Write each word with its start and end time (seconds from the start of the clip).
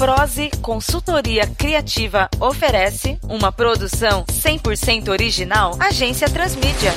Prose 0.00 0.50
Consultoria 0.62 1.46
Criativa 1.46 2.30
oferece 2.40 3.18
uma 3.22 3.52
produção 3.52 4.24
100% 4.24 5.10
original 5.10 5.76
Agência 5.78 6.26
Transmídia. 6.26 6.90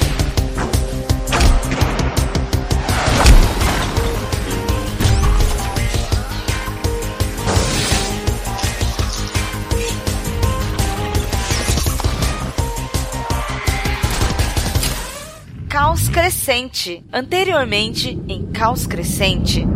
Caos 15.67 16.07
Crescente. 16.07 17.03
Anteriormente 17.11 18.17
em 18.29 18.45
Caos 18.53 18.87
Crescente. 18.87 19.67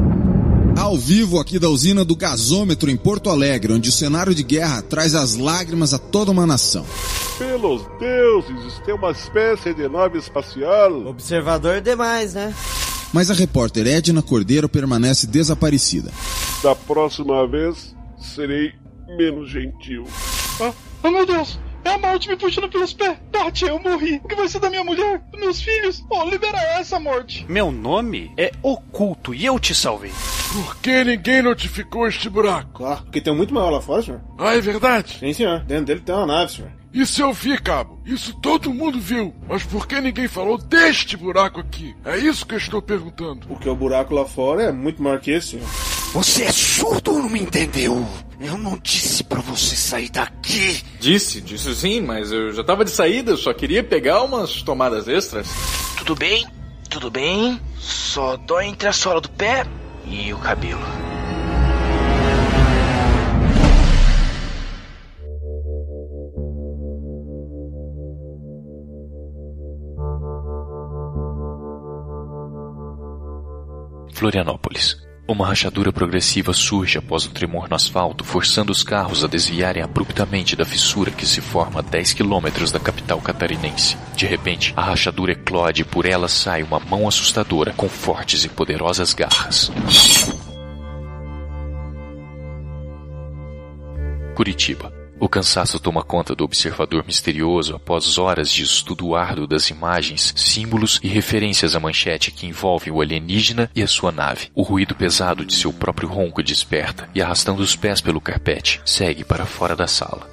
Ao 0.88 0.96
vivo 0.96 1.38
aqui 1.38 1.60
da 1.60 1.68
usina 1.68 2.06
do 2.06 2.16
gasômetro 2.16 2.90
em 2.90 2.96
Porto 2.96 3.30
Alegre, 3.30 3.74
onde 3.74 3.90
o 3.90 3.92
cenário 3.92 4.34
de 4.34 4.42
guerra 4.42 4.82
traz 4.82 5.16
as 5.16 5.36
lágrimas 5.36 5.94
a 5.94 6.00
toda 6.00 6.32
uma 6.32 6.48
nação. 6.48 6.86
Pelos 7.38 7.86
deuses, 8.00 8.66
isso 8.66 8.82
tem 8.84 8.96
uma 8.96 9.12
espécie 9.12 9.74
de 9.74 9.90
nave 9.90 10.18
espacial. 10.18 11.06
Observador 11.06 11.82
demais, 11.82 12.36
né? 12.36 12.56
Mas 13.12 13.30
a 13.30 13.34
repórter 13.34 13.86
Edna 13.86 14.22
Cordeiro 14.22 14.70
permanece 14.70 15.28
desaparecida. 15.28 16.10
Da 16.64 16.74
próxima 16.74 17.46
vez, 17.46 17.94
serei 18.18 18.72
menos 19.18 19.52
gentil. 19.52 20.06
Ah, 20.62 20.72
oh 21.04 21.12
meu 21.12 21.26
Deus! 21.26 21.60
É 21.88 21.94
a 21.94 21.98
morte 21.98 22.28
me 22.28 22.36
puxando 22.36 22.68
pelos 22.68 22.94
pés. 22.94 23.18
Tati, 23.32 23.64
eu 23.64 23.80
morri. 23.80 24.18
O 24.22 24.28
que 24.28 24.36
vai 24.36 24.50
ser 24.50 24.60
da 24.60 24.70
minha 24.70 24.84
mulher? 24.84 25.22
Dos 25.32 25.40
meus 25.40 25.62
filhos? 25.62 26.04
Oh, 26.10 26.26
libera 26.26 26.58
essa 26.78 27.00
morte. 27.00 27.46
Meu 27.48 27.72
nome 27.72 28.30
é 28.36 28.52
Oculto 28.62 29.34
e 29.34 29.46
eu 29.46 29.58
te 29.58 29.74
salvei. 29.74 30.12
Por 30.52 30.76
que 30.82 31.06
ninguém 31.06 31.42
notificou 31.42 32.06
este 32.06 32.30
buraco? 32.30 32.84
Ah, 32.84 32.98
porque 32.98 33.22
tem 33.22 33.34
muito 33.34 33.54
maior 33.54 33.70
lá 33.70 33.80
fora, 33.80 34.02
senhor. 34.02 34.22
Ah, 34.38 34.54
é 34.54 34.60
verdade? 34.60 35.16
Sim, 35.18 35.32
senhor. 35.32 35.62
Dentro 35.62 35.86
dele 35.86 36.02
tem 36.02 36.14
uma 36.14 36.26
nave, 36.26 36.52
senhor. 36.52 36.72
Isso 36.94 37.22
eu 37.22 37.32
vi, 37.32 37.58
cabo. 37.58 38.02
Isso 38.06 38.38
todo 38.42 38.74
mundo 38.74 39.00
viu. 39.00 39.34
Mas 39.48 39.64
por 39.64 39.88
que 39.88 40.02
ninguém 40.02 40.28
falou 40.28 40.58
deste 40.58 41.16
buraco 41.16 41.62
aqui? 41.62 41.96
É 42.04 42.18
isso 42.18 42.46
que 42.46 42.56
eu 42.56 42.58
estou 42.58 42.82
perguntando. 42.82 43.48
Porque 43.48 43.70
o 43.70 43.76
buraco 43.76 44.14
lá 44.14 44.26
fora 44.26 44.64
é 44.64 44.72
muito 44.74 45.02
maior 45.02 45.22
que 45.22 45.32
esse, 45.32 45.52
senhor. 45.52 45.97
Você 46.14 46.44
é 46.44 46.52
surdo 46.52 47.14
ou 47.14 47.20
não 47.20 47.30
me 47.30 47.40
entendeu? 47.40 48.08
Eu 48.40 48.58
não 48.58 48.78
disse 48.78 49.24
para 49.24 49.42
você 49.42 49.76
sair 49.76 50.10
daqui. 50.10 50.82
Disse, 51.00 51.42
disse 51.42 51.76
sim, 51.76 52.02
mas 52.02 52.32
eu 52.32 52.52
já 52.54 52.64
tava 52.64 52.86
de 52.86 52.92
saída, 52.92 53.32
eu 53.32 53.38
só 53.38 53.54
queria 53.54 53.84
pegar 53.84 54.24
umas 54.24 54.62
tomadas 54.62 55.08
extras. 55.08 55.48
Tudo 55.98 56.16
bem, 56.16 56.46
tudo 56.90 57.10
bem. 57.10 57.60
Só 57.80 58.38
dói 58.38 58.66
entre 58.66 58.88
a 58.88 58.94
sola 58.94 59.22
do 59.22 59.30
pé 59.30 59.66
e 60.06 60.34
o 60.34 60.38
cabelo. 60.38 60.82
Florianópolis. 74.14 75.07
Uma 75.30 75.46
rachadura 75.46 75.92
progressiva 75.92 76.54
surge 76.54 76.98
após 76.98 77.28
um 77.28 77.32
tremor 77.32 77.68
no 77.70 77.76
asfalto, 77.76 78.24
forçando 78.24 78.72
os 78.72 78.82
carros 78.82 79.26
a 79.26 79.28
desviarem 79.28 79.84
abruptamente 79.84 80.56
da 80.56 80.64
fissura 80.64 81.12
que 81.12 81.26
se 81.26 81.42
forma 81.42 81.82
a 81.82 81.84
10 81.84 82.14
quilômetros 82.14 82.72
da 82.72 82.80
capital 82.80 83.20
catarinense. 83.20 83.98
De 84.16 84.26
repente, 84.26 84.74
a 84.78 84.82
rachadura 84.82 85.34
eclode 85.34 85.82
e 85.82 85.86
por 85.86 86.06
ela 86.06 86.30
sai 86.30 86.64
uma 86.64 86.80
mão 86.80 87.10
assustadora 87.10 87.74
com 87.74 87.90
fortes 87.90 88.46
e 88.46 88.50
poderosas 88.50 89.14
garras. 89.14 89.70
Curitiba. 94.34 94.97
O 95.20 95.28
cansaço 95.28 95.80
toma 95.80 96.04
conta 96.04 96.36
do 96.36 96.44
observador 96.44 97.04
misterioso 97.06 97.76
após 97.76 98.18
horas 98.18 98.52
de 98.52 98.64
estudo 98.64 99.16
árduo 99.16 99.48
das 99.48 99.70
imagens, 99.70 100.34
símbolos 100.36 101.00
e 101.02 101.08
referências 101.08 101.76
à 101.76 101.80
manchete 101.80 102.32
que 102.32 102.46
envolvem 102.46 102.94
o 102.94 103.02
alienígena 103.02 103.70
e 103.76 103.82
a 103.82 103.88
sua 103.88 104.12
nave. 104.12 104.50
O 104.54 104.62
ruído 104.62 104.96
pesado 104.96 105.46
de 105.46 105.54
seu 105.54 105.74
próprio 105.74 106.08
ronco 106.08 106.44
desperta 106.44 107.10
e, 107.16 107.22
arrastando 107.22 107.62
os 107.62 107.76
pés 107.76 108.00
pelo 108.02 108.22
carpete, 108.22 108.82
segue 108.86 109.24
para 109.24 109.46
fora 109.46 109.76
da 109.76 109.88
sala. 109.88 110.30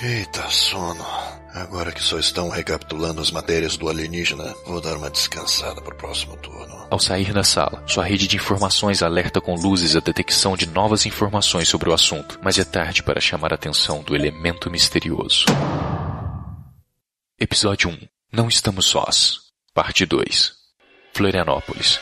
Eita, 0.00 0.48
sono. 0.48 1.37
Agora 1.58 1.90
que 1.90 2.00
só 2.00 2.20
estão 2.20 2.48
recapitulando 2.48 3.20
as 3.20 3.32
matérias 3.32 3.76
do 3.76 3.88
alienígena, 3.88 4.54
vou 4.64 4.80
dar 4.80 4.96
uma 4.96 5.10
descansada 5.10 5.82
pro 5.82 5.96
próximo 5.96 6.36
turno. 6.36 6.86
Ao 6.88 7.00
sair 7.00 7.32
da 7.32 7.42
sala, 7.42 7.82
sua 7.84 8.04
rede 8.04 8.28
de 8.28 8.36
informações 8.36 9.02
alerta 9.02 9.40
com 9.40 9.56
luzes 9.56 9.96
a 9.96 10.00
detecção 10.00 10.56
de 10.56 10.66
novas 10.66 11.04
informações 11.04 11.68
sobre 11.68 11.90
o 11.90 11.92
assunto, 11.92 12.38
mas 12.44 12.60
é 12.60 12.64
tarde 12.64 13.02
para 13.02 13.20
chamar 13.20 13.50
a 13.52 13.56
atenção 13.56 14.04
do 14.04 14.14
elemento 14.14 14.70
misterioso. 14.70 15.46
Episódio 17.40 17.90
1 17.90 17.98
Não 18.32 18.48
Estamos 18.48 18.86
Sós 18.86 19.40
Parte 19.74 20.06
2 20.06 20.52
Florianópolis 21.12 21.98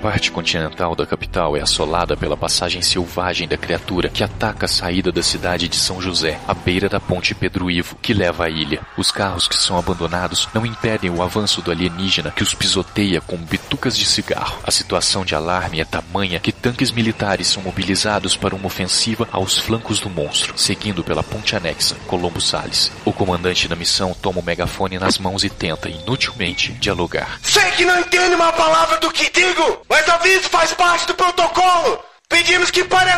parte 0.00 0.32
continental 0.32 0.96
da 0.96 1.04
capital 1.04 1.54
é 1.56 1.60
assolada 1.60 2.16
pela 2.16 2.36
passagem 2.36 2.80
selvagem 2.80 3.46
da 3.46 3.58
criatura 3.58 4.08
que 4.08 4.24
ataca 4.24 4.64
a 4.64 4.68
saída 4.68 5.12
da 5.12 5.22
cidade 5.22 5.68
de 5.68 5.76
São 5.76 6.00
José, 6.00 6.40
à 6.48 6.54
beira 6.54 6.88
da 6.88 6.98
ponte 6.98 7.34
Pedro 7.34 7.70
Ivo, 7.70 7.96
que 8.00 8.14
leva 8.14 8.46
à 8.46 8.48
ilha. 8.48 8.80
Os 8.96 9.10
carros 9.10 9.46
que 9.46 9.56
são 9.56 9.76
abandonados 9.76 10.48
não 10.54 10.64
impedem 10.64 11.10
o 11.10 11.22
avanço 11.22 11.60
do 11.60 11.70
alienígena 11.70 12.30
que 12.30 12.42
os 12.42 12.54
pisoteia 12.54 13.20
com 13.20 13.36
bitucas 13.36 13.96
de 13.96 14.06
cigarro. 14.06 14.58
A 14.64 14.70
situação 14.70 15.22
de 15.22 15.34
alarme 15.34 15.80
é 15.80 15.84
tamanha 15.84 16.40
que 16.40 16.52
tanques 16.52 16.90
militares 16.90 17.48
são 17.48 17.62
mobilizados 17.62 18.36
para 18.36 18.54
uma 18.54 18.66
ofensiva 18.66 19.28
aos 19.30 19.58
flancos 19.58 20.00
do 20.00 20.08
monstro, 20.08 20.54
seguindo 20.56 21.04
pela 21.04 21.22
ponte 21.22 21.54
anexa, 21.54 21.94
Colombo 22.06 22.40
Salles. 22.40 22.90
O 23.04 23.12
comandante 23.12 23.68
da 23.68 23.76
missão 23.76 24.16
toma 24.22 24.40
o 24.40 24.44
megafone 24.44 24.98
nas 24.98 25.18
mãos 25.18 25.44
e 25.44 25.50
tenta, 25.50 25.90
inutilmente, 25.90 26.72
dialogar. 26.72 27.38
Sei 27.42 27.70
que 27.72 27.84
não 27.84 28.00
entende 28.00 28.34
uma 28.34 28.52
palavra 28.52 28.98
do 28.98 29.10
que 29.10 29.30
digo! 29.30 29.89
Mas 29.90 30.08
aviso 30.08 30.48
faz 30.48 30.72
parte 30.72 31.06
do 31.08 31.14
protocolo! 31.14 31.98
Pedimos 32.28 32.70
que 32.70 32.84
pare. 32.84 33.10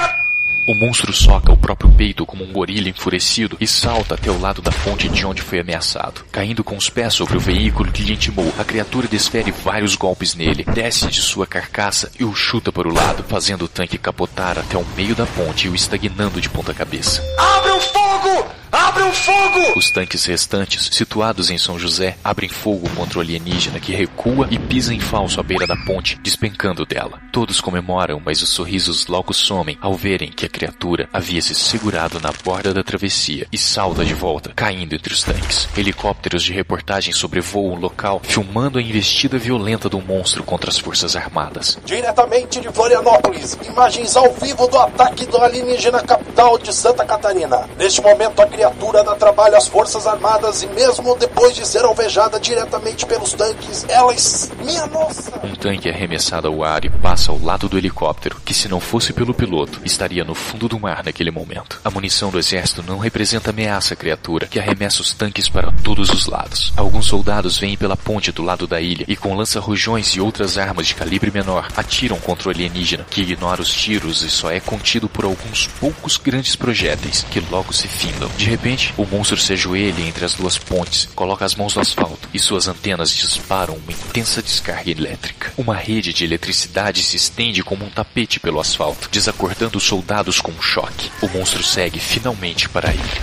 O 0.66 0.74
monstro 0.74 1.12
soca 1.12 1.52
o 1.52 1.58
próprio 1.58 1.90
peito 1.90 2.24
como 2.24 2.44
um 2.44 2.52
gorila 2.52 2.88
enfurecido 2.88 3.56
e 3.60 3.66
salta 3.66 4.14
até 4.14 4.30
o 4.30 4.40
lado 4.40 4.62
da 4.62 4.70
fonte 4.70 5.08
de 5.08 5.26
onde 5.26 5.42
foi 5.42 5.58
ameaçado. 5.58 6.24
Caindo 6.30 6.64
com 6.64 6.76
os 6.76 6.88
pés 6.88 7.12
sobre 7.14 7.36
o 7.36 7.40
veículo 7.40 7.90
que 7.90 8.02
lhe 8.02 8.14
intimou, 8.14 8.50
a 8.58 8.64
criatura 8.64 9.08
desfere 9.08 9.50
vários 9.50 9.96
golpes 9.96 10.34
nele, 10.34 10.64
desce 10.64 11.08
de 11.08 11.20
sua 11.20 11.46
carcaça 11.46 12.10
e 12.18 12.24
o 12.24 12.32
chuta 12.32 12.72
para 12.72 12.88
o 12.88 12.94
lado, 12.94 13.24
fazendo 13.24 13.64
o 13.64 13.68
tanque 13.68 13.98
capotar 13.98 14.56
até 14.56 14.78
o 14.78 14.86
meio 14.96 15.16
da 15.16 15.26
ponte 15.26 15.66
e 15.66 15.70
o 15.70 15.74
estagnando 15.74 16.40
de 16.40 16.48
ponta 16.48 16.72
cabeça. 16.72 17.22
Abra 17.38 17.74
o 17.74 17.80
fogo! 17.80 18.61
Abra 18.72 19.04
o 19.06 19.12
fogo! 19.12 19.74
Os 19.76 19.90
tanques 19.90 20.24
restantes, 20.24 20.88
situados 20.90 21.50
em 21.50 21.58
São 21.58 21.78
José, 21.78 22.16
abrem 22.24 22.48
fogo 22.48 22.88
contra 22.96 23.18
o 23.18 23.20
alienígena 23.20 23.78
que 23.78 23.92
recua 23.92 24.48
e 24.50 24.58
pisa 24.58 24.94
em 24.94 24.98
falso 24.98 25.38
à 25.38 25.42
beira 25.42 25.66
da 25.66 25.76
ponte, 25.76 26.18
despencando 26.22 26.86
dela. 26.86 27.20
Todos 27.30 27.60
comemoram, 27.60 28.20
mas 28.24 28.40
os 28.40 28.48
sorrisos 28.48 29.06
logo 29.08 29.34
somem 29.34 29.76
ao 29.78 29.94
verem 29.94 30.32
que 30.32 30.46
a 30.46 30.48
criatura 30.48 31.06
havia 31.12 31.42
se 31.42 31.54
segurado 31.54 32.18
na 32.18 32.32
borda 32.42 32.72
da 32.72 32.82
travessia 32.82 33.46
e 33.52 33.58
salta 33.58 34.06
de 34.06 34.14
volta, 34.14 34.52
caindo 34.56 34.94
entre 34.94 35.12
os 35.12 35.22
tanques. 35.22 35.68
Helicópteros 35.76 36.42
de 36.42 36.54
reportagem 36.54 37.12
sobrevoam 37.12 37.74
o 37.74 37.80
local, 37.80 38.22
filmando 38.24 38.78
a 38.78 38.82
investida 38.82 39.36
violenta 39.36 39.86
do 39.86 40.00
monstro 40.00 40.42
contra 40.42 40.70
as 40.70 40.78
forças 40.78 41.14
armadas. 41.14 41.78
Diretamente 41.84 42.58
de 42.58 42.70
Florianópolis, 42.70 43.58
imagens 43.68 44.16
ao 44.16 44.32
vivo 44.32 44.66
do 44.66 44.78
ataque 44.78 45.26
do 45.26 45.36
alienígena 45.36 46.02
capital 46.02 46.56
de 46.56 46.72
Santa 46.72 47.04
Catarina. 47.04 47.68
Neste 47.76 48.00
momento, 48.00 48.40
a 48.40 48.46
criatura 48.46 48.61
dá 49.04 49.14
trabalho 49.14 49.56
às 49.56 49.66
forças 49.66 50.06
armadas 50.06 50.62
e 50.62 50.66
mesmo 50.68 51.16
depois 51.16 51.54
de 51.54 51.66
ser 51.66 51.84
alvejada 51.84 52.38
diretamente 52.38 53.06
pelos 53.06 53.32
tanques, 53.32 53.84
elas... 53.88 54.50
Minha 54.58 54.86
nossa! 54.86 55.32
Um 55.42 55.54
tanque 55.54 55.88
é 55.88 55.92
arremessado 55.92 56.48
ao 56.48 56.62
ar 56.62 56.84
e 56.84 56.90
passa 56.90 57.32
ao 57.32 57.38
lado 57.38 57.68
do 57.68 57.78
helicóptero, 57.78 58.40
que 58.44 58.54
se 58.54 58.68
não 58.68 58.80
fosse 58.80 59.12
pelo 59.12 59.34
piloto, 59.34 59.80
estaria 59.84 60.24
no 60.24 60.34
fundo 60.34 60.68
do 60.68 60.78
mar 60.78 61.02
naquele 61.04 61.30
momento. 61.30 61.80
A 61.84 61.90
munição 61.90 62.30
do 62.30 62.38
exército 62.38 62.82
não 62.82 62.98
representa 62.98 63.50
ameaça 63.50 63.94
à 63.94 63.96
criatura, 63.96 64.46
que 64.46 64.58
arremessa 64.58 65.02
os 65.02 65.12
tanques 65.12 65.48
para 65.48 65.72
todos 65.82 66.10
os 66.10 66.26
lados. 66.26 66.72
Alguns 66.76 67.06
soldados 67.06 67.58
vêm 67.58 67.76
pela 67.76 67.96
ponte 67.96 68.30
do 68.32 68.42
lado 68.42 68.66
da 68.66 68.80
ilha 68.80 69.04
e 69.08 69.16
com 69.16 69.34
lança-rojões 69.34 70.08
e 70.14 70.20
outras 70.20 70.58
armas 70.58 70.86
de 70.86 70.94
calibre 70.94 71.30
menor 71.30 71.68
atiram 71.76 72.18
contra 72.18 72.48
o 72.48 72.52
alienígena, 72.52 73.06
que 73.10 73.22
ignora 73.22 73.62
os 73.62 73.72
tiros 73.72 74.22
e 74.22 74.30
só 74.30 74.50
é 74.50 74.60
contido 74.60 75.08
por 75.08 75.24
alguns 75.24 75.66
poucos 75.80 76.16
grandes 76.16 76.54
projéteis, 76.54 77.24
que 77.30 77.40
logo 77.50 77.72
se 77.72 77.88
findam. 77.88 78.30
De 78.36 78.44
repente, 78.52 78.92
o 78.98 79.06
monstro 79.06 79.38
se 79.38 79.54
ajoelha 79.54 80.02
entre 80.02 80.26
as 80.26 80.34
duas 80.34 80.58
pontes, 80.58 81.08
coloca 81.14 81.42
as 81.44 81.54
mãos 81.54 81.74
no 81.74 81.80
asfalto 81.80 82.28
e 82.34 82.38
suas 82.38 82.68
antenas 82.68 83.10
disparam 83.10 83.74
uma 83.76 83.92
intensa 83.92 84.42
descarga 84.42 84.90
elétrica. 84.90 85.52
Uma 85.56 85.74
rede 85.74 86.12
de 86.12 86.24
eletricidade 86.24 87.02
se 87.02 87.16
estende 87.16 87.64
como 87.64 87.84
um 87.84 87.90
tapete 87.90 88.38
pelo 88.38 88.60
asfalto, 88.60 89.08
desacordando 89.10 89.78
os 89.78 89.84
soldados 89.84 90.38
com 90.40 90.52
um 90.52 90.60
choque. 90.60 91.10
O 91.22 91.28
monstro 91.28 91.62
segue 91.62 91.98
finalmente 91.98 92.68
para 92.68 92.90
a 92.90 92.94
ilha. 92.94 93.22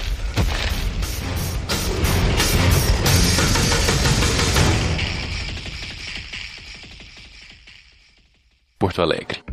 Porto 8.80 9.02
Alegre. 9.02 9.44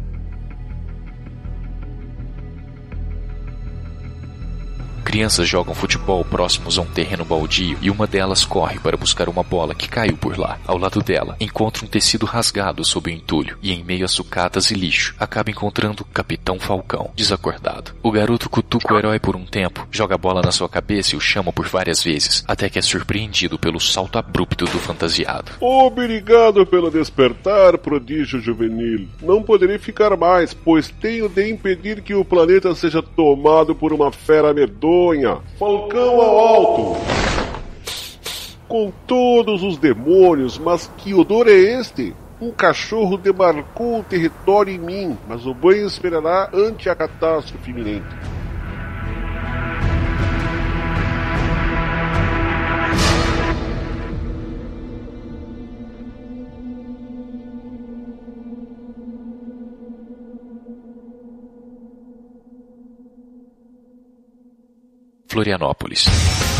Crianças 5.06 5.48
jogam 5.48 5.72
futebol 5.72 6.24
próximos 6.24 6.76
a 6.76 6.82
um 6.82 6.86
terreno 6.86 7.24
baldio 7.24 7.78
e 7.80 7.90
uma 7.90 8.08
delas 8.08 8.44
corre 8.44 8.80
para 8.80 8.96
buscar 8.96 9.28
uma 9.28 9.44
bola 9.44 9.72
que 9.72 9.88
caiu 9.88 10.16
por 10.16 10.36
lá. 10.36 10.58
Ao 10.66 10.76
lado 10.76 11.00
dela, 11.00 11.36
encontra 11.38 11.84
um 11.84 11.88
tecido 11.88 12.26
rasgado 12.26 12.84
sob 12.84 13.08
o 13.08 13.14
entulho 13.14 13.56
e, 13.62 13.72
em 13.72 13.84
meio 13.84 14.04
a 14.04 14.08
sucatas 14.08 14.72
e 14.72 14.74
lixo, 14.74 15.14
acaba 15.16 15.48
encontrando 15.48 16.04
Capitão 16.06 16.58
Falcão, 16.58 17.12
desacordado. 17.14 17.92
O 18.02 18.10
garoto 18.10 18.50
cutuca 18.50 18.92
o 18.92 18.98
herói 18.98 19.20
por 19.20 19.36
um 19.36 19.46
tempo, 19.46 19.86
joga 19.92 20.16
a 20.16 20.18
bola 20.18 20.42
na 20.42 20.50
sua 20.50 20.68
cabeça 20.68 21.14
e 21.14 21.18
o 21.18 21.20
chama 21.20 21.52
por 21.52 21.68
várias 21.68 22.02
vezes, 22.02 22.44
até 22.48 22.68
que 22.68 22.78
é 22.78 22.82
surpreendido 22.82 23.60
pelo 23.60 23.78
salto 23.78 24.18
abrupto 24.18 24.64
do 24.64 24.78
fantasiado. 24.80 25.52
Obrigado 25.60 26.66
pelo 26.66 26.90
despertar, 26.90 27.78
prodígio 27.78 28.40
juvenil. 28.40 29.06
Não 29.22 29.40
poderei 29.40 29.78
ficar 29.78 30.16
mais, 30.16 30.52
pois 30.52 30.90
tenho 30.90 31.28
de 31.28 31.48
impedir 31.48 32.02
que 32.02 32.12
o 32.12 32.24
planeta 32.24 32.74
seja 32.74 33.00
tomado 33.00 33.72
por 33.72 33.92
uma 33.92 34.10
fera 34.10 34.52
medonha. 34.52 34.95
Falcão 35.58 36.20
ao 36.20 36.38
alto! 36.38 37.00
Com 38.66 38.90
todos 39.06 39.62
os 39.62 39.76
demônios, 39.76 40.58
mas 40.58 40.90
que 40.96 41.12
odor 41.12 41.46
é 41.48 41.52
este? 41.52 42.14
Um 42.40 42.50
cachorro 42.50 43.18
demarcou 43.18 44.00
o 44.00 44.02
território 44.02 44.72
em 44.72 44.78
mim, 44.78 45.18
mas 45.28 45.46
o 45.46 45.52
banho 45.52 45.86
esperará 45.86 46.50
ante 46.52 46.88
a 46.88 46.94
catástrofe 46.94 47.70
iminente. 47.70 48.06
Florianópolis. 65.36 66.55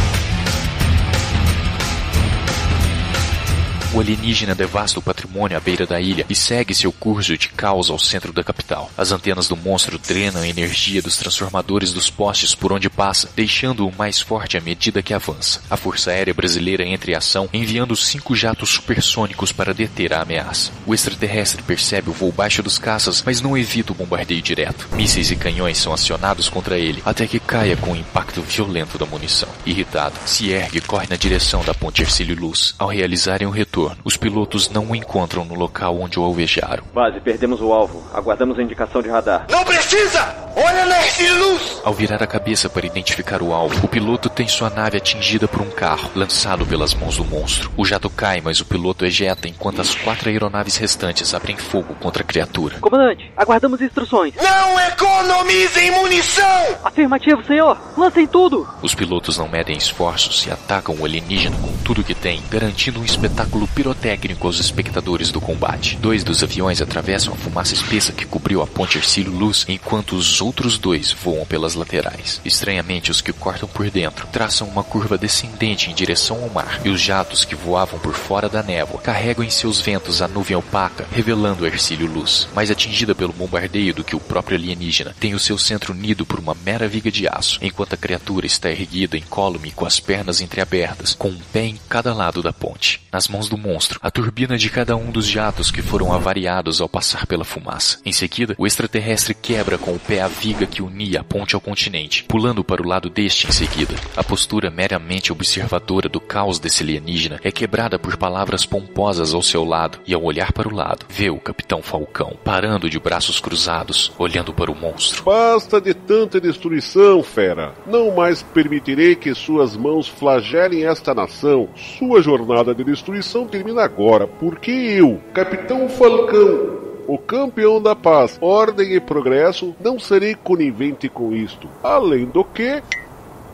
O 3.95 4.01
alienígena 4.01 4.55
devasta 4.55 4.99
o 4.99 5.03
patrimônio 5.03 5.57
à 5.57 5.61
beira 5.61 5.87
da 5.87 6.01
ilha 6.01 6.27
e 6.29 6.35
segue 6.35 6.75
seu 6.75 6.93
curso 6.93 7.37
de 7.39 7.49
caos 7.49 7.89
ao 7.89 7.99
centro 7.99 8.33
da 8.33 8.45
capital. 8.45 8.91
As 8.97 9.11
antenas 9.11 9.49
do 9.49 9.57
monstro 9.57 9.99
drenam 9.99 10.43
a 10.43 10.49
energia 10.49 11.01
dos 11.01 11.17
transformadores 11.17 11.93
dos 11.93 12.11
postes 12.11 12.55
por 12.55 12.73
onde 12.73 12.91
passa, 12.91 13.31
deixando-o 13.35 13.93
mais 13.97 14.21
forte 14.21 14.59
à 14.59 14.61
medida 14.61 15.03
que 15.03 15.15
avança. 15.15 15.63
A 15.71 15.77
Força 15.77 16.11
Aérea 16.11 16.35
Brasileira 16.35 16.85
entra 16.85 17.13
em 17.13 17.15
ação, 17.15 17.49
enviando 17.53 17.97
cinco 17.97 18.37
jatos 18.37 18.71
supersônicos 18.71 19.51
para 19.51 19.73
deter 19.73 20.13
a 20.13 20.21
ameaça. 20.21 20.73
O 20.85 20.95
extraterrestre 20.95 21.63
percebe 21.63 22.11
o 22.11 22.13
voo 22.13 22.33
baixo 22.33 22.63
dos 22.63 22.79
caças, 22.79 23.23
mas 23.25 23.41
não 23.41 23.57
evita 23.57 23.93
o 23.93 23.97
bombardeio 23.97 24.43
direto. 24.43 24.89
Mísseis 24.93 25.31
e 25.31 25.37
canhões 25.37 25.79
são 25.79 25.93
acionados 25.93 26.49
contra 26.49 26.79
ele, 26.79 27.03
até 27.05 27.27
que 27.27 27.41
caia 27.41 27.77
com 27.77 27.93
o 27.93 27.97
impacto 27.97 28.43
violento 28.43 28.99
da 28.99 29.07
munição. 29.07 29.49
Irritado, 29.65 30.17
se 30.27 30.51
ergue 30.51 30.79
e 30.79 30.83
corre 30.83 31.07
na 31.09 31.17
direção 31.17 31.65
da 31.65 31.73
ponte 31.73 32.03
Ercílio 32.03 32.39
Luz. 32.39 32.75
Ao 32.79 32.89
realizarem 32.89 33.47
o 33.47 33.51
retorno, 33.51 33.86
os 34.05 34.17
pilotos 34.17 34.71
não 34.71 34.87
o 34.87 34.97
encontram 34.97 35.45
no 35.45 35.55
local 35.55 35.99
onde 36.01 36.19
o 36.19 36.23
alvejaram. 36.23 36.85
Base, 36.95 37.21
perdemos 37.21 37.61
o 37.61 37.73
alvo. 37.73 38.03
Aguardamos 38.13 38.59
a 38.59 38.63
indicação 38.63 39.03
de 39.03 39.09
radar. 39.09 39.47
Não 39.51 39.65
precisa! 39.65 40.47
Olha 40.57 40.87
na 40.87 40.97
luz! 41.35 41.83
Ao 41.85 41.93
virar 41.93 42.23
a 42.23 42.27
cabeça 42.27 42.71
para 42.71 42.87
identificar 42.87 43.43
o 43.43 43.53
alvo, 43.53 43.85
o 43.85 43.89
piloto 43.89 44.31
tem 44.31 44.49
sua 44.49 44.71
nave 44.71 44.97
atingida 44.97 45.47
por 45.47 45.61
um 45.61 45.71
carro, 45.71 46.11
lançado 46.15 46.65
pelas 46.65 46.95
mãos 46.95 47.19
do 47.19 47.25
monstro. 47.25 47.71
O 47.77 47.85
jato 47.85 48.09
cai, 48.09 48.41
mas 48.41 48.59
o 48.61 48.65
piloto 48.65 49.05
ejeta 49.05 49.49
enquanto 49.49 49.83
as 49.83 49.95
quatro 49.95 50.31
aeronaves 50.31 50.77
restantes 50.77 51.35
abrem 51.35 51.57
fogo 51.57 51.95
contra 51.97 52.23
a 52.23 52.27
criatura. 52.27 52.79
Comandante, 52.81 53.31
aguardamos 53.37 53.81
instruções. 53.83 54.35
Não 54.37 54.81
economizem 54.81 55.91
munição! 55.91 56.45
Afirmativo, 56.83 57.45
senhor. 57.45 57.79
Lancem 57.97 58.27
tudo! 58.27 58.67
Os 58.81 58.95
pilotos 58.95 59.37
não 59.37 59.49
medem 59.49 59.77
esforços 59.77 60.47
e 60.47 60.51
atacam 60.51 60.97
o 60.99 61.05
alienígena 61.05 61.57
com 61.59 61.77
tudo 61.85 62.03
que 62.03 62.15
tem, 62.15 62.43
garantindo 62.49 63.01
um 63.01 63.05
espetáculo 63.05 63.66
pirotécnico 63.69 64.47
aos 64.47 64.59
espectadores 64.59 65.31
do 65.31 65.41
combate. 65.41 65.97
Dois 65.97 66.23
dos 66.23 66.43
aviões 66.43 66.81
atravessam 66.81 67.35
a 67.35 67.37
fumaça 67.37 67.75
espessa 67.75 68.13
que 68.13 68.25
cobriu 68.25 68.63
a 68.63 68.67
ponte 68.67 68.99
Ercílio 68.99 69.33
Luz, 69.33 69.65
enquanto 69.69 70.17
os 70.17 70.41
outros 70.41 70.79
dois 70.79 71.13
voam 71.13 71.45
pelas 71.45 71.75
laterais. 71.75 72.41
Estranhamente, 72.45 73.11
os 73.11 73.21
que 73.21 73.33
cortam 73.33 73.69
por 73.69 73.91
dentro 73.91 74.27
traçam 74.29 74.69
uma 74.69 74.85
curva 74.85 75.19
descendente 75.19 75.91
em 75.91 75.95
direção 75.95 76.43
ao 76.43 76.51
mar, 76.51 76.81
e 76.85 76.89
os 76.89 77.01
jatos 77.01 77.45
que 77.45 77.55
voavam 77.55 77.99
por 77.99 78.15
fora 78.15 78.49
da 78.49 78.63
névoa 78.63 79.01
carregam 79.01 79.45
em 79.45 79.51
seus 79.51 79.81
ventos 79.81 80.23
a 80.23 80.29
nuvem 80.29 80.57
opaca, 80.57 81.07
revelando 81.13 81.67
Ercílio 81.67 82.11
Luz. 82.11 82.49
Mais 82.55 82.71
atingida 82.71 83.15
pelo 83.15 83.33
bombardeio 83.33 83.95
do 83.95 84.05
que 84.05 84.17
o 84.17 84.21
próprio 84.21 84.57
alienígena, 84.57 85.15
tem 85.19 85.35
o 85.35 85.39
seu 85.39 85.59
centro 85.59 85.93
unido 85.93 86.25
por 86.25 86.39
uma 86.39 86.55
mera 86.55 86.89
viga 86.89 87.11
de 87.11 87.29
aço, 87.29 87.59
enquanto 87.63 87.95
a 87.95 87.97
criatura 87.97 88.47
está 88.47 88.71
erguida 88.71 89.17
incólume 89.17 89.71
com 89.71 89.87
as 89.87 90.01
pernas 90.01 90.41
entreabertas, 90.41 91.15
com 91.15 91.29
um 91.29 91.39
pé 91.53 91.67
em 91.67 91.79
cada 91.89 92.15
lado 92.15 92.43
da 92.43 92.53
ponte. 92.53 93.01
Nas 93.13 93.29
mãos 93.29 93.49
do 93.49 93.56
monstro, 93.57 93.99
a 94.03 94.11
turbina 94.11 94.57
de 94.57 94.71
cada 94.71 94.97
um 94.97 95.11
dos 95.11 95.27
jatos 95.27 95.71
que 95.71 95.83
foram 95.83 96.13
avariados 96.13 96.81
ao 96.81 96.89
passar 96.89 97.27
pela 97.27 97.45
fumaça. 97.45 97.99
Em 98.05 98.13
seguida, 98.13 98.55
o 98.59 98.67
extraterrestre 98.67 99.35
quebra 99.35 99.79
com 99.79 99.93
o 99.93 99.99
pé 99.99 100.21
a 100.21 100.29
viga 100.29 100.67
que 100.67 100.83
unia 100.83 101.21
a 101.21 101.25
ponte 101.25 101.55
ao 101.55 101.61
continente, 101.61 102.25
pulando 102.25 102.65
para 102.65 102.83
o 102.83 102.87
lado 102.87 103.09
deste 103.09 103.47
em 103.47 103.53
seguida. 103.53 103.95
A 104.17 104.25
postura 104.25 104.71
meramente 104.71 105.33
observadora 105.33 106.09
do 106.09 106.21
caos 106.21 106.59
desse 106.59 106.83
alienígena 106.83 107.41
é 107.43 107.51
quebrada 107.51 107.99
por 107.99 108.17
palavras 108.17 108.67
pomposas 108.67 109.35
ao 109.35 109.43
seu 109.43 109.65
lado, 109.65 109.99
e 110.07 110.15
ao 110.15 110.23
olhar 110.23 110.53
para 110.53 110.69
o 110.69 110.75
lado, 110.75 111.07
vê 111.09 111.31
o 111.31 111.39
Capitão 111.39 111.83
Falcão, 111.83 112.37
parando 112.45 112.91
de 112.91 112.99
braços 112.99 113.41
cruzados, 113.41 114.13
olhando 114.19 114.53
para 114.53 114.71
o 114.71 114.75
monstro. 114.75 115.25
Basta 115.25 115.81
de 115.81 115.95
tanta 115.95 116.41
destruição, 116.41 117.23
fera. 117.23 117.75
Não 117.87 118.15
mais 118.15 118.43
permitirei 118.43 119.15
que 119.15 119.35
suas 119.35 119.77
mãos 119.77 120.09
flagelem 120.09 120.87
esta 120.87 121.15
nação. 121.15 121.69
Sua 121.77 122.21
jornada 122.21 122.75
de 122.75 122.85
destruição 122.85 123.46
termina 123.47 123.83
agora, 123.83 124.27
porque 124.27 124.71
eu, 124.71 125.21
Capitão 125.33 125.89
Falcão, 125.89 126.77
o 127.07 127.17
campeão 127.19 127.81
da 127.81 127.95
paz, 127.95 128.37
ordem 128.41 128.95
e 128.95 129.01
progresso, 129.01 129.75
não 129.81 129.99
serei 129.99 130.35
conivente 130.35 131.09
com 131.09 131.33
isto. 131.33 131.69
Além 131.83 132.27
do 132.27 132.43
que, 132.45 132.83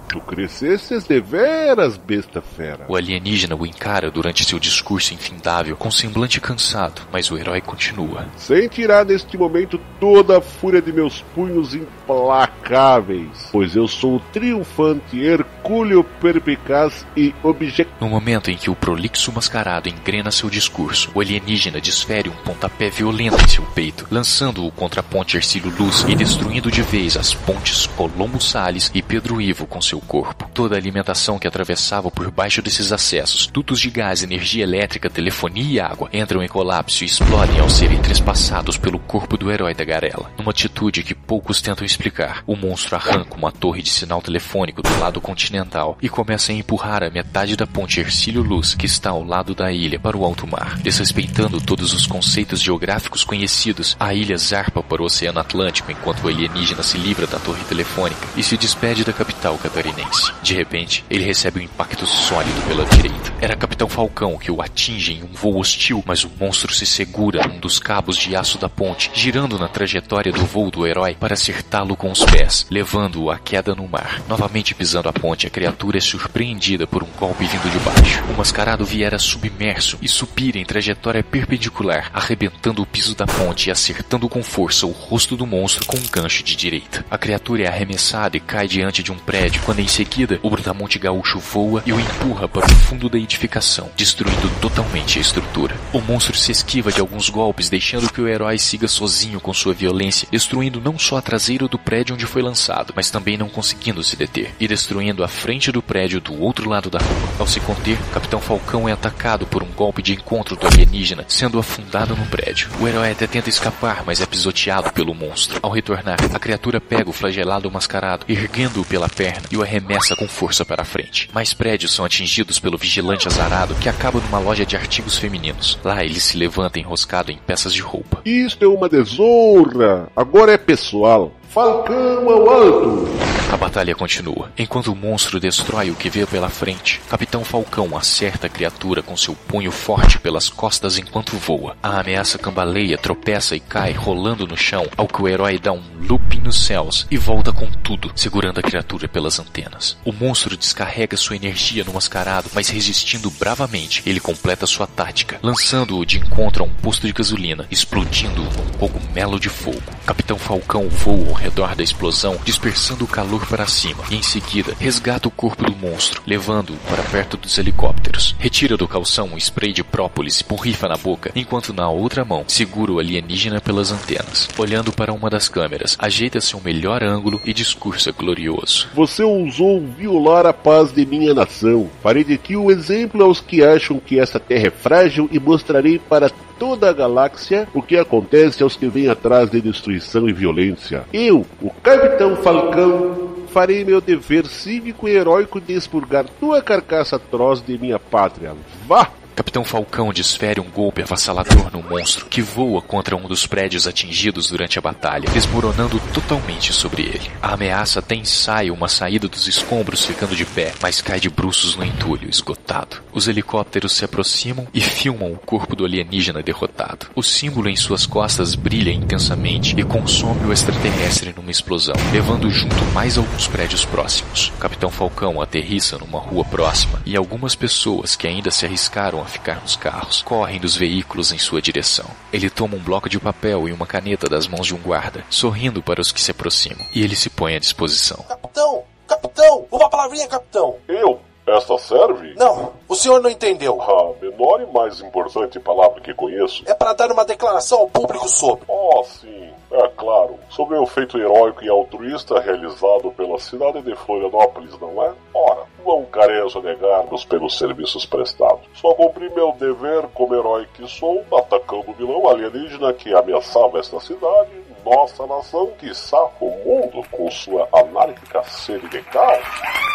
tu 0.08 0.20
crescesses 0.20 1.04
deveras, 1.04 1.96
besta 1.96 2.40
fera. 2.40 2.84
O 2.88 2.96
alienígena 2.96 3.56
o 3.56 3.66
encara 3.66 4.10
durante 4.10 4.44
seu 4.44 4.58
discurso 4.58 5.14
infindável, 5.14 5.76
com 5.76 5.90
semblante 5.90 6.40
cansado, 6.40 7.02
mas 7.12 7.30
o 7.30 7.38
herói 7.38 7.60
continua. 7.60 8.26
Sentirá 8.36 9.04
neste 9.04 9.36
momento 9.36 9.80
toda 9.98 10.38
a 10.38 10.40
fúria 10.40 10.82
de 10.82 10.92
meus 10.92 11.22
punhos 11.34 11.74
implacáveis, 11.74 13.48
pois 13.50 13.74
eu 13.74 13.88
sou 13.88 14.16
o 14.16 14.20
triunfante 14.32 15.18
Hercúleo 15.18 16.04
perpicaz 16.20 17.06
e 17.16 17.34
objeto. 17.42 17.90
No 18.00 18.08
momento 18.08 18.50
em 18.50 18.56
que 18.56 18.70
o 18.70 18.74
prolixo 18.74 19.32
mascarado 19.32 19.88
engrena 19.88 20.30
seu 20.30 20.50
discurso, 20.50 21.10
o 21.14 21.20
alienígena 21.20 21.80
desfere 21.80 22.28
um 22.28 22.36
pontapé 22.44 22.90
violento 22.90 23.42
em 23.42 23.48
seu 23.48 23.64
peito, 23.66 24.06
lançando-o 24.10 24.70
contra 24.72 25.00
a 25.00 25.02
ponte 25.02 25.36
Ercílio 25.36 25.72
Luz 25.78 26.04
e 26.08 26.14
destruindo 26.14 26.70
de 26.70 26.82
vez 26.82 27.16
as 27.16 27.34
pontes 27.34 27.86
Colombo 27.86 28.40
Salles 28.40 28.90
e 28.94 29.02
Pedro 29.02 29.40
Ivo 29.40 29.66
com 29.66 29.80
seu 29.80 29.91
corpo. 30.00 30.48
Toda 30.54 30.74
a 30.74 30.78
alimentação 30.78 31.38
que 31.38 31.46
atravessava 31.46 32.10
por 32.10 32.30
baixo 32.30 32.62
desses 32.62 32.92
acessos, 32.92 33.46
dutos 33.46 33.80
de 33.80 33.90
gás, 33.90 34.22
energia 34.22 34.62
elétrica, 34.62 35.10
telefonia 35.10 35.64
e 35.64 35.80
água, 35.80 36.08
entram 36.12 36.42
em 36.42 36.48
colapso 36.48 37.04
e 37.04 37.06
explodem 37.06 37.60
ao 37.60 37.70
serem 37.70 38.00
trespassados 38.00 38.76
pelo 38.76 38.98
corpo 38.98 39.36
do 39.36 39.50
herói 39.50 39.74
da 39.74 39.84
garela. 39.84 40.30
Numa 40.38 40.50
atitude 40.50 41.02
que 41.02 41.14
poucos 41.14 41.60
tentam 41.60 41.84
explicar, 41.84 42.42
o 42.46 42.56
monstro 42.56 42.96
arranca 42.96 43.36
uma 43.36 43.52
torre 43.52 43.82
de 43.82 43.90
sinal 43.90 44.22
telefônico 44.22 44.82
do 44.82 44.98
lado 44.98 45.20
continental 45.20 45.98
e 46.00 46.08
começa 46.08 46.52
a 46.52 46.54
empurrar 46.54 47.02
a 47.02 47.10
metade 47.10 47.56
da 47.56 47.66
ponte 47.66 48.00
Ercílio 48.00 48.42
Luz, 48.42 48.74
que 48.74 48.86
está 48.86 49.10
ao 49.10 49.22
lado 49.22 49.54
da 49.54 49.70
ilha, 49.70 50.00
para 50.00 50.16
o 50.16 50.24
alto 50.24 50.46
mar. 50.46 50.78
Desrespeitando 50.78 51.60
todos 51.60 51.92
os 51.92 52.06
conceitos 52.06 52.60
geográficos 52.60 53.24
conhecidos, 53.24 53.96
a 54.00 54.14
ilha 54.14 54.36
zarpa 54.36 54.82
para 54.82 55.02
o 55.02 55.04
Oceano 55.04 55.38
Atlântico 55.38 55.92
enquanto 55.92 56.24
o 56.24 56.28
alienígena 56.28 56.82
se 56.82 56.98
livra 56.98 57.26
da 57.26 57.38
torre 57.38 57.62
telefônica 57.64 58.26
e 58.36 58.42
se 58.42 58.56
despede 58.56 59.04
da 59.04 59.12
capital 59.12 59.58
catarinense 59.58 59.81
catarinense. 59.82 60.32
De 60.42 60.54
repente, 60.54 61.04
ele 61.10 61.24
recebe 61.24 61.60
um 61.60 61.62
impacto 61.62 62.06
sólido 62.06 62.60
pela 62.62 62.84
direita. 62.84 63.32
Era 63.40 63.56
Capitão 63.56 63.88
Falcão 63.88 64.38
que 64.38 64.50
o 64.50 64.62
atinge 64.62 65.14
em 65.14 65.24
um 65.24 65.32
voo 65.32 65.58
hostil, 65.58 66.02
mas 66.06 66.24
o 66.24 66.30
monstro 66.40 66.72
se 66.72 66.86
segura 66.86 67.46
num 67.46 67.58
dos 67.58 67.78
cabos 67.78 68.16
de 68.16 68.36
aço 68.36 68.58
da 68.58 68.68
ponte, 68.68 69.10
girando 69.14 69.58
na 69.58 69.68
trajetória 69.68 70.32
do 70.32 70.44
voo 70.44 70.70
do 70.70 70.86
herói 70.86 71.16
para 71.18 71.34
acertá-lo 71.34 71.96
com 71.96 72.10
os 72.10 72.24
pés, 72.24 72.66
levando-o 72.70 73.30
à 73.30 73.38
queda 73.38 73.74
no 73.74 73.88
mar. 73.88 74.22
Novamente 74.28 74.74
pisando 74.74 75.08
a 75.08 75.12
ponte, 75.12 75.46
a 75.46 75.50
criatura 75.50 75.98
é 75.98 76.00
surpreendida 76.00 76.86
por 76.86 77.02
um 77.02 77.08
golpe 77.18 77.44
vindo 77.44 77.70
de 77.70 77.78
baixo. 77.80 78.22
O 78.32 78.36
mascarado 78.36 78.84
viera 78.84 79.18
submerso 79.18 79.98
e 80.00 80.08
supira 80.08 80.58
em 80.58 80.64
trajetória 80.64 81.22
perpendicular, 81.22 82.10
arrebentando 82.12 82.82
o 82.82 82.86
piso 82.86 83.14
da 83.14 83.26
ponte 83.26 83.68
e 83.68 83.72
acertando 83.72 84.28
com 84.28 84.42
força 84.42 84.86
o 84.86 84.90
rosto 84.90 85.36
do 85.36 85.46
monstro 85.46 85.86
com 85.86 85.96
um 85.96 86.06
gancho 86.10 86.42
de 86.42 86.54
direita. 86.54 87.04
A 87.10 87.18
criatura 87.18 87.64
é 87.64 87.66
arremessada 87.66 88.36
e 88.36 88.40
cai 88.40 88.68
diante 88.68 89.02
de 89.02 89.10
um 89.10 89.18
prédio, 89.18 89.62
em 89.80 89.88
seguida 89.88 90.38
o 90.42 90.50
brutamonte 90.50 90.98
gaúcho 90.98 91.38
voa 91.38 91.82
e 91.86 91.92
o 91.92 92.00
empurra 92.00 92.48
para 92.48 92.66
o 92.66 92.74
fundo 92.76 93.08
da 93.08 93.18
edificação, 93.18 93.90
destruindo 93.96 94.50
totalmente 94.60 95.18
a 95.18 95.22
estrutura. 95.22 95.76
O 95.92 96.00
monstro 96.00 96.36
se 96.36 96.52
esquiva 96.52 96.92
de 96.92 97.00
alguns 97.00 97.30
golpes, 97.30 97.70
deixando 97.70 98.12
que 98.12 98.20
o 98.20 98.28
herói 98.28 98.58
siga 98.58 98.88
sozinho 98.88 99.40
com 99.40 99.52
sua 99.54 99.74
violência, 99.74 100.28
destruindo 100.30 100.80
não 100.80 100.98
só 100.98 101.16
a 101.16 101.22
traseira 101.22 101.66
do 101.68 101.78
prédio 101.78 102.14
onde 102.14 102.26
foi 102.26 102.42
lançado, 102.42 102.92
mas 102.94 103.10
também 103.10 103.36
não 103.36 103.48
conseguindo 103.48 104.02
se 104.02 104.16
deter, 104.16 104.54
e 104.58 104.68
destruindo 104.68 105.24
a 105.24 105.28
frente 105.28 105.72
do 105.72 105.82
prédio 105.82 106.20
do 106.20 106.40
outro 106.40 106.68
lado 106.68 106.90
da 106.90 106.98
rua. 106.98 107.28
Ao 107.38 107.46
se 107.46 107.60
conter, 107.60 107.98
Capitão 108.12 108.40
Falcão 108.40 108.88
é 108.88 108.92
atacado 108.92 109.46
por 109.46 109.62
um 109.62 109.72
golpe 109.72 110.02
de 110.02 110.12
encontro 110.12 110.56
do 110.56 110.66
alienígena, 110.66 111.24
sendo 111.28 111.58
afundado 111.58 112.16
no 112.16 112.26
prédio. 112.26 112.70
O 112.80 112.86
herói 112.86 113.12
até 113.12 113.26
tenta 113.26 113.48
escapar, 113.48 114.02
mas 114.06 114.20
é 114.20 114.26
pisoteado 114.26 114.92
pelo 114.92 115.14
monstro. 115.14 115.60
Ao 115.62 115.70
retornar, 115.70 116.18
a 116.32 116.38
criatura 116.38 116.80
pega 116.80 117.08
o 117.08 117.12
flagelado 117.12 117.70
mascarado, 117.70 118.26
erguendo-o 118.28 118.84
pela 118.84 119.08
perna 119.08 119.42
e 119.50 119.56
o 119.56 119.61
arremessa 119.62 120.16
com 120.16 120.26
força 120.28 120.64
para 120.64 120.82
a 120.82 120.84
frente. 120.84 121.28
Mais 121.32 121.54
prédios 121.54 121.92
são 121.92 122.04
atingidos 122.04 122.58
pelo 122.58 122.78
vigilante 122.78 123.28
azarado 123.28 123.74
que 123.76 123.88
acaba 123.88 124.20
numa 124.20 124.38
loja 124.38 124.66
de 124.66 124.76
artigos 124.76 125.16
femininos. 125.16 125.78
Lá 125.84 126.04
ele 126.04 126.20
se 126.20 126.36
levanta 126.36 126.78
enroscado 126.78 127.30
em 127.30 127.38
peças 127.38 127.72
de 127.72 127.80
roupa. 127.80 128.22
Isto 128.24 128.64
é 128.64 128.68
uma 128.68 128.88
desonra. 128.88 130.08
Agora 130.16 130.52
é 130.52 130.58
pessoal. 130.58 131.32
Falcão 131.52 132.30
ao 132.30 132.48
alto! 132.48 133.12
A 133.52 133.56
batalha 133.58 133.94
continua. 133.94 134.50
Enquanto 134.56 134.90
o 134.90 134.96
monstro 134.96 135.38
destrói 135.38 135.90
o 135.90 135.94
que 135.94 136.08
vê 136.08 136.24
pela 136.24 136.48
frente, 136.48 137.02
Capitão 137.06 137.44
Falcão 137.44 137.94
acerta 137.94 138.46
a 138.46 138.50
criatura 138.50 139.02
com 139.02 139.14
seu 139.14 139.34
punho 139.34 139.70
forte 139.70 140.18
pelas 140.18 140.48
costas 140.48 140.96
enquanto 140.96 141.36
voa. 141.36 141.76
A 141.82 142.00
ameaça 142.00 142.38
cambaleia, 142.38 142.96
tropeça 142.96 143.54
e 143.54 143.60
cai, 143.60 143.92
rolando 143.92 144.46
no 144.46 144.56
chão, 144.56 144.86
ao 144.96 145.06
que 145.06 145.20
o 145.20 145.28
herói 145.28 145.58
dá 145.58 145.70
um 145.70 145.82
looping 146.08 146.40
nos 146.40 146.64
céus 146.64 147.06
e 147.10 147.18
volta 147.18 147.52
com 147.52 147.70
tudo, 147.70 148.10
segurando 148.16 148.58
a 148.58 148.62
criatura 148.62 149.06
pelas 149.06 149.38
antenas. 149.38 149.98
O 150.02 150.12
monstro 150.12 150.56
descarrega 150.56 151.18
sua 151.18 151.36
energia 151.36 151.84
no 151.84 151.92
mascarado, 151.92 152.48
mas 152.54 152.70
resistindo 152.70 153.30
bravamente, 153.32 154.02
ele 154.06 154.18
completa 154.18 154.64
sua 154.64 154.86
tática, 154.86 155.38
lançando-o 155.42 156.06
de 156.06 156.16
encontro 156.16 156.64
a 156.64 156.66
um 156.66 156.72
posto 156.72 157.06
de 157.06 157.12
gasolina, 157.12 157.66
explodindo 157.70 158.40
num 158.40 158.78
cogumelo 158.78 159.38
de 159.38 159.50
fogo. 159.50 159.82
Capitão 160.06 160.38
Falcão 160.38 160.88
voa 160.88 161.41
redor 161.42 161.74
da 161.74 161.82
explosão, 161.82 162.38
dispersando 162.44 163.04
o 163.04 163.08
calor 163.08 163.44
para 163.46 163.66
cima, 163.66 164.04
e 164.10 164.16
em 164.16 164.22
seguida 164.22 164.74
resgata 164.78 165.28
o 165.28 165.30
corpo 165.30 165.64
do 165.64 165.76
monstro, 165.76 166.22
levando-o 166.26 166.76
para 166.88 167.02
perto 167.02 167.36
dos 167.36 167.58
helicópteros. 167.58 168.34
Retira 168.38 168.76
do 168.76 168.86
calção 168.86 169.30
um 169.32 169.36
spray 169.36 169.72
de 169.72 169.82
própolis 169.82 170.40
e 170.40 170.44
borrifa 170.44 170.88
na 170.88 170.96
boca, 170.96 171.32
enquanto 171.34 171.72
na 171.72 171.88
outra 171.88 172.24
mão 172.24 172.44
segura 172.46 172.92
o 172.92 172.98
alienígena 172.98 173.60
pelas 173.60 173.90
antenas. 173.90 174.48
Olhando 174.56 174.92
para 174.92 175.12
uma 175.12 175.28
das 175.28 175.48
câmeras, 175.48 175.96
ajeita 175.98 176.40
seu 176.40 176.60
melhor 176.60 177.02
ângulo 177.02 177.40
e 177.44 177.52
discursa 177.52 178.12
glorioso. 178.12 178.88
Você 178.94 179.22
ousou 179.22 179.80
violar 179.80 180.46
a 180.46 180.52
paz 180.52 180.92
de 180.92 181.04
minha 181.04 181.34
nação. 181.34 181.90
Farei 182.02 182.22
de 182.22 182.38
ti 182.38 182.56
o 182.56 182.70
exemplo 182.70 183.22
aos 183.24 183.40
que 183.40 183.64
acham 183.64 183.98
que 183.98 184.18
essa 184.18 184.38
terra 184.38 184.68
é 184.68 184.70
frágil 184.70 185.28
e 185.32 185.40
mostrarei 185.40 185.98
para 185.98 186.30
toda 186.62 186.88
a 186.88 186.92
galáxia 186.92 187.66
o 187.74 187.82
que 187.82 187.96
acontece 187.96 188.62
aos 188.62 188.76
que 188.76 188.86
vêm 188.86 189.08
atrás 189.08 189.50
de 189.50 189.60
destruição 189.60 190.28
e 190.28 190.32
violência. 190.32 191.04
Eu, 191.32 191.46
o 191.62 191.70
Capitão 191.82 192.36
Falcão, 192.36 193.46
farei 193.48 193.86
meu 193.86 194.02
dever 194.02 194.44
cívico 194.44 195.08
e 195.08 195.12
heróico 195.12 195.62
de 195.62 195.72
expurgar 195.72 196.26
tua 196.38 196.60
carcaça 196.60 197.16
atroz 197.16 197.64
de 197.64 197.78
minha 197.78 197.98
pátria. 197.98 198.54
Vá! 198.86 199.08
Capitão 199.34 199.64
Falcão 199.64 200.12
desfere 200.12 200.60
um 200.60 200.70
golpe 200.70 201.02
avassalador 201.02 201.70
no 201.72 201.82
monstro, 201.82 202.26
que 202.26 202.42
voa 202.42 202.82
contra 202.82 203.16
um 203.16 203.22
dos 203.22 203.46
prédios 203.46 203.86
atingidos 203.86 204.48
durante 204.48 204.78
a 204.78 204.82
batalha, 204.82 205.30
desmoronando 205.30 205.98
totalmente 206.12 206.72
sobre 206.72 207.02
ele. 207.02 207.30
A 207.40 207.54
ameaça 207.54 208.00
até 208.00 208.14
ensaia 208.14 208.72
uma 208.72 208.88
saída 208.88 209.26
dos 209.28 209.48
escombros 209.48 210.04
ficando 210.04 210.36
de 210.36 210.44
pé, 210.44 210.72
mas 210.82 211.00
cai 211.00 211.18
de 211.18 211.30
bruços 211.30 211.76
no 211.76 211.84
entulho, 211.84 212.28
esgotado. 212.28 212.98
Os 213.12 213.26
helicópteros 213.26 213.92
se 213.92 214.04
aproximam 214.04 214.68
e 214.74 214.80
filmam 214.80 215.32
o 215.32 215.38
corpo 215.38 215.74
do 215.74 215.84
alienígena 215.84 216.42
derrotado. 216.42 217.06
O 217.14 217.22
símbolo 217.22 217.68
em 217.68 217.76
suas 217.76 218.04
costas 218.04 218.54
brilha 218.54 218.92
intensamente 218.92 219.74
e 219.78 219.82
consome 219.82 220.44
o 220.44 220.52
extraterrestre 220.52 221.34
numa 221.34 221.50
explosão, 221.50 221.94
levando 222.12 222.50
junto 222.50 222.84
mais 222.92 223.16
alguns 223.16 223.48
prédios 223.48 223.84
próximos. 223.84 224.52
Capitão 224.60 224.90
Falcão 224.90 225.40
aterrissa 225.40 225.96
numa 225.96 226.18
rua 226.18 226.44
próxima 226.44 227.00
e 227.06 227.16
algumas 227.16 227.54
pessoas 227.54 228.14
que 228.14 228.26
ainda 228.26 228.50
se 228.50 228.66
arriscaram 228.66 229.21
a 229.22 229.26
ficar 229.26 229.60
nos 229.60 229.76
carros, 229.76 230.22
correm 230.22 230.60
dos 230.60 230.76
veículos 230.76 231.32
em 231.32 231.38
sua 231.38 231.62
direção. 231.62 232.06
Ele 232.32 232.50
toma 232.50 232.76
um 232.76 232.82
bloco 232.82 233.08
de 233.08 233.18
papel 233.18 233.68
e 233.68 233.72
uma 233.72 233.86
caneta 233.86 234.28
das 234.28 234.46
mãos 234.46 234.66
de 234.66 234.74
um 234.74 234.78
guarda, 234.78 235.24
sorrindo 235.30 235.82
para 235.82 236.00
os 236.00 236.12
que 236.12 236.20
se 236.20 236.30
aproximam, 236.30 236.84
e 236.94 237.02
ele 237.02 237.16
se 237.16 237.30
põe 237.30 237.54
à 237.54 237.58
disposição. 237.58 238.24
Capitão! 238.28 238.84
Capitão! 239.06 239.66
Uma 239.70 239.88
palavrinha, 239.88 240.28
capitão! 240.28 240.76
Eu? 240.88 241.20
Esta 241.46 241.76
serve? 241.76 242.34
Não, 242.36 242.72
o 242.88 242.94
senhor 242.94 243.20
não 243.20 243.28
entendeu. 243.28 243.80
A 243.82 244.12
menor 244.24 244.60
e 244.60 244.66
mais 244.66 245.00
importante 245.00 245.58
palavra 245.58 246.00
que 246.00 246.14
conheço. 246.14 246.62
É 246.66 246.74
para 246.74 246.92
dar 246.92 247.10
uma 247.10 247.24
declaração 247.24 247.80
ao 247.80 247.88
público 247.88 248.28
sobre. 248.28 248.64
Oh, 248.68 249.02
sim, 249.02 249.50
é 249.72 249.88
claro. 249.88 250.38
Sobre 250.50 250.78
o 250.78 250.86
feito 250.86 251.18
heróico 251.18 251.64
e 251.64 251.68
altruísta 251.68 252.38
realizado 252.40 253.10
pela 253.16 253.40
cidade 253.40 253.82
de 253.82 253.94
Florianópolis, 253.96 254.78
não 254.78 255.02
é? 255.02 255.12
Ora, 255.34 255.64
não 255.84 256.04
careço 256.04 256.60
negar-nos 256.62 257.24
pelos 257.24 257.58
serviços 257.58 258.06
prestados. 258.06 258.62
Só 258.74 258.94
cumpri 258.94 259.28
meu 259.30 259.52
dever 259.52 260.06
como 260.14 260.34
herói 260.34 260.68
que 260.74 260.88
sou, 260.88 261.24
atacando 261.36 261.90
o 261.90 261.94
vilão 261.94 262.28
alienígena 262.28 262.92
que 262.92 263.12
ameaçava 263.12 263.80
esta 263.80 263.98
cidade, 263.98 264.50
nossa 264.84 265.26
nação, 265.26 265.72
quiçá 265.78 266.22
o 266.40 266.50
mundo, 266.64 267.04
com 267.10 267.30
sua 267.30 267.68
anárquica 267.72 268.42
sede 268.44 268.88
de 268.88 269.02
caos. 269.02 269.91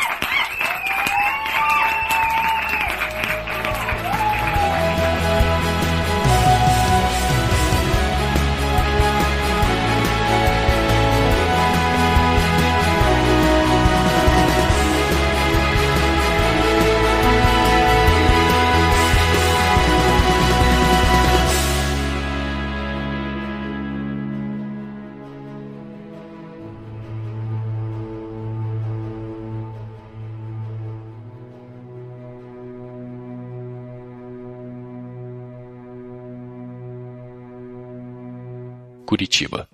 Curitiba. 39.07 39.69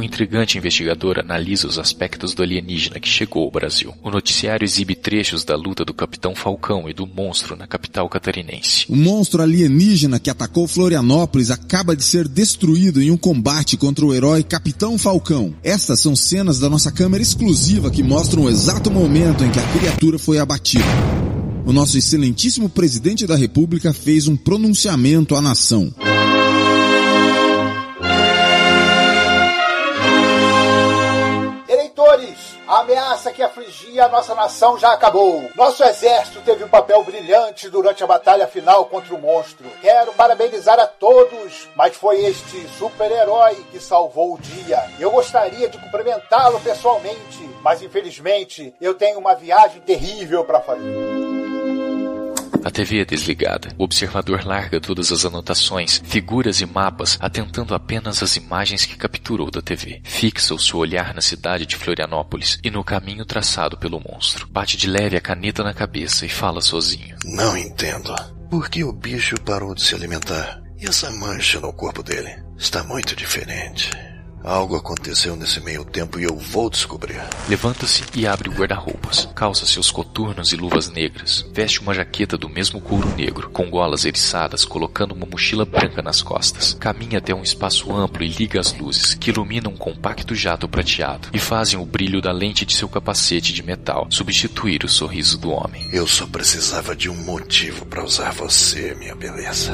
O 0.00 0.02
intrigante 0.02 0.56
investigador 0.56 1.18
analisa 1.18 1.68
os 1.68 1.78
aspectos 1.78 2.32
do 2.32 2.42
alienígena 2.42 2.98
que 2.98 3.06
chegou 3.06 3.44
ao 3.44 3.50
Brasil. 3.50 3.94
O 4.02 4.10
noticiário 4.10 4.64
exibe 4.64 4.94
trechos 4.94 5.44
da 5.44 5.54
luta 5.54 5.84
do 5.84 5.92
Capitão 5.92 6.34
Falcão 6.34 6.88
e 6.88 6.94
do 6.94 7.06
monstro 7.06 7.54
na 7.54 7.66
capital 7.66 8.08
catarinense. 8.08 8.86
O 8.88 8.96
monstro 8.96 9.42
alienígena 9.42 10.18
que 10.18 10.30
atacou 10.30 10.66
Florianópolis 10.66 11.50
acaba 11.50 11.94
de 11.94 12.02
ser 12.02 12.26
destruído 12.26 13.02
em 13.02 13.10
um 13.10 13.16
combate 13.18 13.76
contra 13.76 14.06
o 14.06 14.14
herói 14.14 14.42
Capitão 14.42 14.96
Falcão. 14.96 15.54
Estas 15.62 16.00
são 16.00 16.16
cenas 16.16 16.58
da 16.58 16.70
nossa 16.70 16.90
câmera 16.90 17.22
exclusiva 17.22 17.90
que 17.90 18.02
mostram 18.02 18.44
o 18.44 18.48
exato 18.48 18.90
momento 18.90 19.44
em 19.44 19.50
que 19.50 19.58
a 19.58 19.68
criatura 19.68 20.18
foi 20.18 20.38
abatida. 20.38 20.82
O 21.66 21.74
nosso 21.74 21.98
excelentíssimo 21.98 22.70
presidente 22.70 23.26
da 23.26 23.36
República 23.36 23.92
fez 23.92 24.28
um 24.28 24.34
pronunciamento 24.34 25.36
à 25.36 25.42
nação. 25.42 25.92
Que 33.40 33.44
afligia 33.44 34.04
a 34.04 34.08
nossa 34.10 34.34
nação 34.34 34.78
já 34.78 34.92
acabou. 34.92 35.48
Nosso 35.56 35.82
exército 35.82 36.42
teve 36.42 36.62
um 36.62 36.68
papel 36.68 37.02
brilhante 37.02 37.70
durante 37.70 38.04
a 38.04 38.06
batalha 38.06 38.46
final 38.46 38.84
contra 38.84 39.14
o 39.14 39.18
monstro. 39.18 39.64
Quero 39.80 40.12
parabenizar 40.12 40.78
a 40.78 40.86
todos, 40.86 41.66
mas 41.74 41.96
foi 41.96 42.22
este 42.22 42.68
super-herói 42.76 43.54
que 43.70 43.80
salvou 43.80 44.34
o 44.34 44.38
dia. 44.38 44.84
Eu 44.98 45.10
gostaria 45.10 45.70
de 45.70 45.78
cumprimentá-lo 45.78 46.60
pessoalmente, 46.60 47.48
mas 47.62 47.80
infelizmente 47.80 48.74
eu 48.78 48.92
tenho 48.92 49.18
uma 49.18 49.34
viagem 49.34 49.80
terrível 49.80 50.44
para 50.44 50.60
fazer. 50.60 51.59
A 52.64 52.70
TV 52.70 53.00
é 53.00 53.04
desligada. 53.04 53.74
O 53.78 53.84
observador 53.84 54.44
larga 54.44 54.80
todas 54.80 55.10
as 55.10 55.24
anotações, 55.24 56.00
figuras 56.04 56.60
e 56.60 56.66
mapas, 56.66 57.16
atentando 57.20 57.74
apenas 57.74 58.22
às 58.22 58.36
imagens 58.36 58.84
que 58.84 58.96
capturou 58.96 59.50
da 59.50 59.62
TV. 59.62 60.00
Fixa 60.04 60.54
o 60.54 60.58
seu 60.58 60.78
olhar 60.78 61.14
na 61.14 61.20
cidade 61.20 61.66
de 61.66 61.76
Florianópolis 61.76 62.58
e 62.62 62.70
no 62.70 62.84
caminho 62.84 63.24
traçado 63.24 63.78
pelo 63.78 64.00
monstro. 64.00 64.46
Bate 64.48 64.76
de 64.76 64.86
leve 64.86 65.16
a 65.16 65.20
caneta 65.20 65.62
na 65.62 65.72
cabeça 65.72 66.26
e 66.26 66.28
fala 66.28 66.60
sozinho. 66.60 67.16
Não 67.24 67.56
entendo. 67.56 68.14
Por 68.50 68.68
que 68.68 68.84
o 68.84 68.92
bicho 68.92 69.40
parou 69.40 69.74
de 69.74 69.82
se 69.82 69.94
alimentar? 69.94 70.60
E 70.78 70.86
essa 70.86 71.10
mancha 71.10 71.60
no 71.60 71.72
corpo 71.72 72.02
dele? 72.02 72.34
Está 72.56 72.82
muito 72.82 73.14
diferente. 73.14 73.90
Algo 74.42 74.76
aconteceu 74.76 75.36
nesse 75.36 75.60
meio 75.60 75.84
tempo 75.84 76.18
e 76.18 76.24
eu 76.24 76.36
vou 76.36 76.70
descobrir. 76.70 77.20
Levanta-se 77.48 78.02
e 78.14 78.26
abre 78.26 78.48
o 78.48 78.52
guarda-roupas. 78.52 79.28
Calça 79.34 79.66
seus 79.66 79.90
coturnos 79.90 80.52
e 80.52 80.56
luvas 80.56 80.90
negras. 80.90 81.44
Veste 81.52 81.80
uma 81.80 81.94
jaqueta 81.94 82.38
do 82.38 82.48
mesmo 82.48 82.80
couro 82.80 83.08
negro, 83.16 83.50
com 83.50 83.68
golas 83.70 84.04
eriçadas, 84.04 84.64
colocando 84.64 85.12
uma 85.12 85.26
mochila 85.26 85.64
branca 85.64 86.02
nas 86.02 86.22
costas. 86.22 86.74
Caminha 86.74 87.18
até 87.18 87.34
um 87.34 87.42
espaço 87.42 87.94
amplo 87.94 88.22
e 88.22 88.28
liga 88.28 88.58
as 88.58 88.72
luzes, 88.72 89.14
que 89.14 89.30
iluminam 89.30 89.72
um 89.72 89.76
compacto 89.76 90.34
jato 90.34 90.68
prateado 90.68 91.28
e 91.32 91.38
fazem 91.38 91.78
o 91.78 91.84
brilho 91.84 92.22
da 92.22 92.32
lente 92.32 92.64
de 92.64 92.74
seu 92.74 92.88
capacete 92.88 93.52
de 93.52 93.62
metal 93.62 94.06
substituir 94.10 94.84
o 94.84 94.88
sorriso 94.88 95.38
do 95.38 95.50
homem. 95.50 95.88
Eu 95.92 96.06
só 96.06 96.26
precisava 96.26 96.96
de 96.96 97.08
um 97.08 97.16
motivo 97.16 97.84
para 97.86 98.04
usar 98.04 98.32
você, 98.32 98.94
minha 98.94 99.14
beleza. 99.14 99.72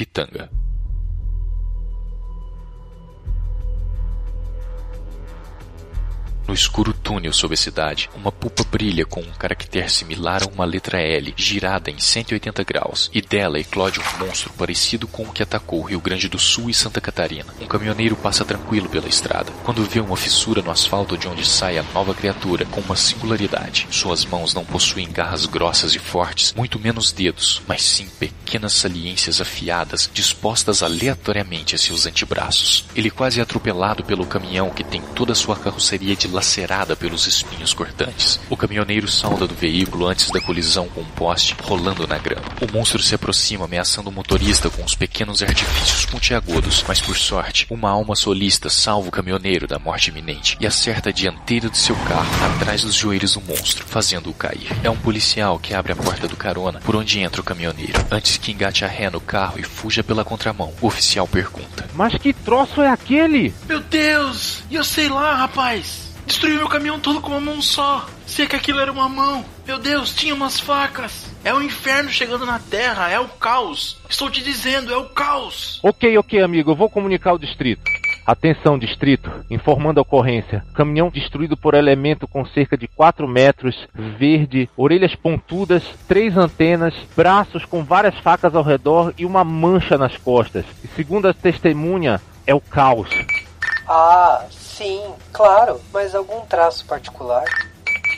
Pitanga. 0.00 0.48
No 6.48 6.54
escuro 6.54 6.94
túnel 7.10 7.32
sob 7.32 7.54
a 7.54 7.56
cidade, 7.56 8.08
uma 8.14 8.30
pupa 8.30 8.62
brilha 8.62 9.04
com 9.04 9.20
um 9.20 9.32
caractere 9.36 9.90
similar 9.90 10.44
a 10.44 10.46
uma 10.46 10.64
letra 10.64 11.00
L, 11.00 11.34
girada 11.36 11.90
em 11.90 11.98
180 11.98 12.62
graus, 12.62 13.10
e 13.12 13.20
dela 13.20 13.58
eclode 13.58 13.98
um 13.98 14.24
monstro 14.24 14.52
parecido 14.52 15.08
com 15.08 15.24
o 15.24 15.32
que 15.32 15.42
atacou 15.42 15.80
o 15.80 15.86
Rio 15.86 16.00
Grande 16.00 16.28
do 16.28 16.38
Sul 16.38 16.70
e 16.70 16.74
Santa 16.74 17.00
Catarina. 17.00 17.52
Um 17.60 17.66
caminhoneiro 17.66 18.14
passa 18.14 18.44
tranquilo 18.44 18.88
pela 18.88 19.08
estrada, 19.08 19.50
quando 19.64 19.82
vê 19.82 19.98
uma 19.98 20.16
fissura 20.16 20.62
no 20.62 20.70
asfalto 20.70 21.18
de 21.18 21.26
onde 21.26 21.44
sai 21.44 21.78
a 21.78 21.82
nova 21.82 22.14
criatura, 22.14 22.64
com 22.66 22.80
uma 22.80 22.94
singularidade. 22.94 23.88
Suas 23.90 24.24
mãos 24.24 24.54
não 24.54 24.64
possuem 24.64 25.10
garras 25.10 25.46
grossas 25.46 25.96
e 25.96 25.98
fortes, 25.98 26.54
muito 26.54 26.78
menos 26.78 27.10
dedos, 27.10 27.60
mas 27.66 27.82
sim 27.82 28.06
pequenas 28.20 28.74
saliências 28.74 29.40
afiadas 29.40 30.08
dispostas 30.14 30.80
aleatoriamente 30.80 31.74
a 31.74 31.78
seus 31.78 32.06
antebraços. 32.06 32.84
Ele 32.94 33.10
quase 33.10 33.40
é 33.40 33.42
atropelado 33.42 34.04
pelo 34.04 34.24
caminhão 34.24 34.70
que 34.70 34.84
tem 34.84 35.02
toda 35.16 35.32
a 35.32 35.36
sua 35.36 35.56
carroceria 35.56 36.14
dilacerada 36.14 36.99
pelos 37.00 37.26
espinhos 37.26 37.72
cortantes. 37.72 38.38
O 38.50 38.56
caminhoneiro 38.56 39.08
salta 39.08 39.46
do 39.46 39.54
veículo 39.54 40.06
antes 40.06 40.30
da 40.30 40.40
colisão 40.40 40.86
com 40.88 41.00
um 41.00 41.04
poste, 41.06 41.56
rolando 41.62 42.06
na 42.06 42.18
grama. 42.18 42.46
O 42.60 42.70
monstro 42.70 43.02
se 43.02 43.14
aproxima, 43.14 43.64
ameaçando 43.64 44.10
o 44.10 44.12
motorista 44.12 44.68
com 44.68 44.84
os 44.84 44.94
pequenos 44.94 45.42
artifícios 45.42 46.04
pontiagudos, 46.04 46.84
mas 46.86 47.00
por 47.00 47.16
sorte, 47.16 47.66
uma 47.70 47.90
alma 47.90 48.14
solista 48.14 48.68
salva 48.68 49.08
o 49.08 49.12
caminhoneiro 49.12 49.66
da 49.66 49.78
morte 49.78 50.10
iminente 50.10 50.56
e 50.60 50.66
acerta 50.66 51.08
a 51.08 51.12
dianteira 51.12 51.70
de 51.70 51.78
seu 51.78 51.96
carro 51.96 52.30
atrás 52.54 52.82
dos 52.82 52.94
joelhos 52.94 53.34
do 53.34 53.40
monstro, 53.40 53.86
fazendo-o 53.86 54.34
cair. 54.34 54.68
É 54.84 54.90
um 54.90 54.96
policial 54.96 55.58
que 55.58 55.74
abre 55.74 55.92
a 55.92 55.96
porta 55.96 56.28
do 56.28 56.36
carona 56.36 56.80
por 56.80 56.94
onde 56.94 57.18
entra 57.18 57.40
o 57.40 57.44
caminhoneiro. 57.44 58.04
Antes 58.10 58.36
que 58.36 58.52
engate 58.52 58.84
a 58.84 58.88
ré 58.88 59.08
no 59.08 59.20
carro 59.20 59.58
e 59.58 59.62
fuja 59.62 60.04
pela 60.04 60.24
contramão, 60.24 60.74
o 60.80 60.86
oficial 60.86 61.26
pergunta: 61.26 61.88
Mas 61.94 62.14
que 62.16 62.32
troço 62.32 62.82
é 62.82 62.90
aquele? 62.90 63.54
Meu 63.66 63.80
Deus! 63.80 64.62
E 64.70 64.74
eu 64.74 64.84
sei 64.84 65.08
lá, 65.08 65.34
rapaz! 65.36 66.09
Destruiu 66.30 66.58
meu 66.58 66.68
caminhão 66.68 67.00
todo 67.00 67.20
com 67.20 67.32
uma 67.32 67.40
mão 67.40 67.60
só. 67.60 68.06
Se 68.24 68.42
é 68.42 68.46
que 68.46 68.54
aquilo 68.54 68.78
era 68.78 68.92
uma 68.92 69.08
mão. 69.08 69.44
Meu 69.66 69.80
Deus, 69.80 70.14
tinha 70.14 70.32
umas 70.32 70.60
facas. 70.60 71.28
É 71.42 71.52
o 71.52 71.60
inferno 71.60 72.08
chegando 72.08 72.46
na 72.46 72.60
terra, 72.60 73.10
é 73.10 73.18
o 73.18 73.26
caos. 73.26 73.98
Estou 74.08 74.30
te 74.30 74.40
dizendo, 74.40 74.92
é 74.92 74.96
o 74.96 75.06
caos. 75.06 75.80
Ok, 75.82 76.16
ok, 76.16 76.40
amigo, 76.40 76.70
eu 76.70 76.76
vou 76.76 76.88
comunicar 76.88 77.30
ao 77.30 77.38
distrito. 77.38 77.82
Atenção, 78.24 78.78
distrito, 78.78 79.28
informando 79.50 79.98
a 79.98 80.02
ocorrência. 80.02 80.64
Caminhão 80.72 81.10
destruído 81.10 81.56
por 81.56 81.74
elemento 81.74 82.28
com 82.28 82.46
cerca 82.46 82.78
de 82.78 82.86
4 82.86 83.26
metros, 83.26 83.88
verde, 83.92 84.70
orelhas 84.76 85.16
pontudas, 85.16 85.82
três 86.06 86.36
antenas, 86.36 86.94
braços 87.16 87.64
com 87.64 87.82
várias 87.82 88.16
facas 88.20 88.54
ao 88.54 88.62
redor 88.62 89.12
e 89.18 89.26
uma 89.26 89.42
mancha 89.42 89.98
nas 89.98 90.16
costas. 90.16 90.64
E 90.84 90.86
segundo 90.94 91.26
a 91.26 91.34
testemunha, 91.34 92.20
é 92.46 92.54
o 92.54 92.60
caos. 92.60 93.10
Ah, 93.88 94.44
sim, 94.80 95.14
claro, 95.30 95.78
mas 95.92 96.14
algum 96.14 96.40
traço 96.46 96.86
particular? 96.86 97.44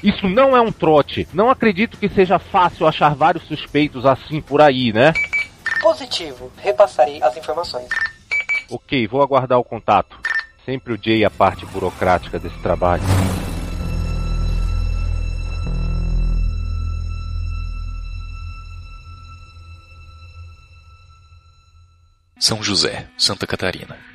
Isso 0.01 0.29
não 0.29 0.57
é 0.57 0.61
um 0.61 0.71
trote. 0.71 1.27
Não 1.33 1.51
acredito 1.51 1.99
que 1.99 2.09
seja 2.09 2.39
fácil 2.39 2.87
achar 2.87 3.17
vários 3.17 3.45
suspeitos 3.49 4.07
assim 4.07 4.41
por 4.41 4.61
aí, 4.61 4.93
né? 4.93 5.13
Positivo, 5.81 6.53
repassarei 6.59 7.21
as 7.21 7.37
informações. 7.37 7.89
Ok, 8.71 9.09
vou 9.09 9.23
aguardar 9.23 9.59
o 9.59 9.65
contato. 9.65 10.17
Sempre 10.65 10.93
o 10.93 10.99
Jay 11.03 11.25
a 11.25 11.31
parte 11.31 11.67
burocrática 11.67 12.39
desse 12.39 12.59
trabalho. 12.61 13.03
São 22.39 22.63
José, 22.63 23.09
Santa 23.19 23.47
Catarina. 23.49 24.12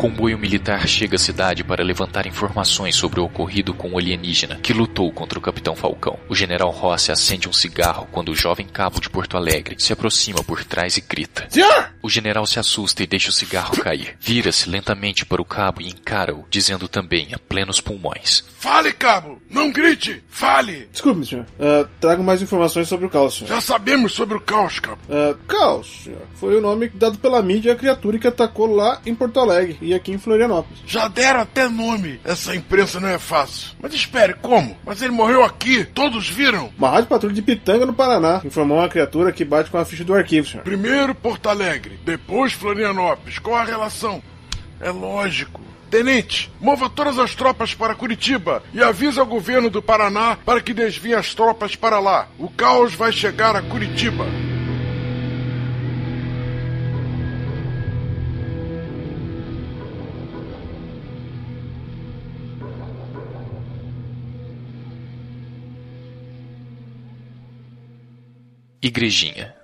Comboio 0.00 0.38
militar 0.38 0.88
chega 0.88 1.16
à 1.16 1.18
cidade 1.18 1.62
para 1.62 1.84
levantar 1.84 2.26
informações 2.26 2.96
sobre 2.96 3.20
o 3.20 3.24
ocorrido 3.24 3.74
com 3.74 3.90
o 3.90 3.98
alienígena 3.98 4.58
que 4.62 4.72
lutou 4.72 5.12
contra 5.12 5.38
o 5.38 5.42
Capitão 5.42 5.76
Falcão. 5.76 6.18
O 6.26 6.34
general 6.34 6.70
Rossi 6.70 7.12
acende 7.12 7.46
um 7.46 7.52
cigarro 7.52 8.08
quando 8.10 8.30
o 8.30 8.34
jovem 8.34 8.66
cabo 8.66 8.98
de 8.98 9.10
Porto 9.10 9.36
Alegre 9.36 9.76
se 9.78 9.92
aproxima 9.92 10.42
por 10.42 10.64
trás 10.64 10.96
e 10.96 11.02
grita. 11.02 11.46
Senhor! 11.50 11.90
O 12.00 12.08
general 12.08 12.46
se 12.46 12.58
assusta 12.58 13.02
e 13.02 13.06
deixa 13.06 13.28
o 13.28 13.32
cigarro 13.32 13.76
cair. 13.76 14.16
Vira-se 14.18 14.70
lentamente 14.70 15.26
para 15.26 15.42
o 15.42 15.44
cabo 15.44 15.82
e 15.82 15.88
encara-o, 15.88 16.46
dizendo 16.48 16.88
também 16.88 17.34
a 17.34 17.38
plenos 17.38 17.78
pulmões. 17.78 18.42
Fale, 18.58 18.94
cabo! 18.94 19.38
Não 19.50 19.70
grite! 19.70 20.24
Fale! 20.30 20.88
Desculpe, 20.90 21.26
senhor. 21.26 21.44
Uh, 21.58 21.86
trago 22.00 22.24
mais 22.24 22.40
informações 22.40 22.88
sobre 22.88 23.04
o 23.04 23.10
caos, 23.10 23.34
senhor. 23.36 23.48
Já 23.48 23.60
sabemos 23.60 24.12
sobre 24.12 24.34
o 24.34 24.40
caos, 24.40 24.80
cabo. 24.80 24.98
Uh, 25.10 25.36
caos, 25.46 26.04
senhor. 26.04 26.22
Foi 26.36 26.56
o 26.56 26.60
nome 26.62 26.88
dado 26.88 27.18
pela 27.18 27.42
mídia 27.42 27.74
à 27.74 27.76
criatura 27.76 28.18
que 28.18 28.26
atacou 28.26 28.74
lá 28.74 28.98
em 29.04 29.14
Porto 29.14 29.38
Alegre 29.38 29.89
e 29.90 29.94
aqui 29.94 30.12
em 30.12 30.18
Florianópolis. 30.18 30.82
Já 30.86 31.08
deram 31.08 31.40
até 31.40 31.68
nome. 31.68 32.20
Essa 32.24 32.54
imprensa 32.54 33.00
não 33.00 33.08
é 33.08 33.18
fácil. 33.18 33.72
Mas 33.80 33.92
espere, 33.92 34.34
como? 34.34 34.76
Mas 34.84 35.02
ele 35.02 35.12
morreu 35.12 35.44
aqui? 35.44 35.84
Todos 35.84 36.28
viram? 36.28 36.72
Uma 36.78 36.90
rádio 36.90 37.08
patrulha 37.08 37.34
de 37.34 37.42
Pitanga, 37.42 37.86
no 37.86 37.92
Paraná, 37.92 38.40
informou 38.44 38.78
uma 38.78 38.88
criatura 38.88 39.32
que 39.32 39.44
bate 39.44 39.70
com 39.70 39.78
a 39.78 39.84
ficha 39.84 40.04
do 40.04 40.14
arquivo, 40.14 40.46
senhor. 40.46 40.62
Primeiro 40.62 41.14
Porto 41.14 41.48
Alegre, 41.48 41.98
depois 42.04 42.52
Florianópolis. 42.52 43.38
Qual 43.38 43.56
a 43.56 43.64
relação? 43.64 44.22
É 44.80 44.90
lógico. 44.90 45.60
Tenente, 45.90 46.52
mova 46.60 46.88
todas 46.88 47.18
as 47.18 47.34
tropas 47.34 47.74
para 47.74 47.96
Curitiba 47.96 48.62
e 48.72 48.80
avise 48.80 49.18
ao 49.18 49.26
governo 49.26 49.68
do 49.68 49.82
Paraná 49.82 50.38
para 50.44 50.60
que 50.60 50.72
desvie 50.72 51.14
as 51.14 51.34
tropas 51.34 51.74
para 51.74 51.98
lá. 51.98 52.28
O 52.38 52.48
caos 52.48 52.94
vai 52.94 53.10
chegar 53.10 53.56
a 53.56 53.62
Curitiba. 53.62 54.24
Igrejinha. 68.82 69.59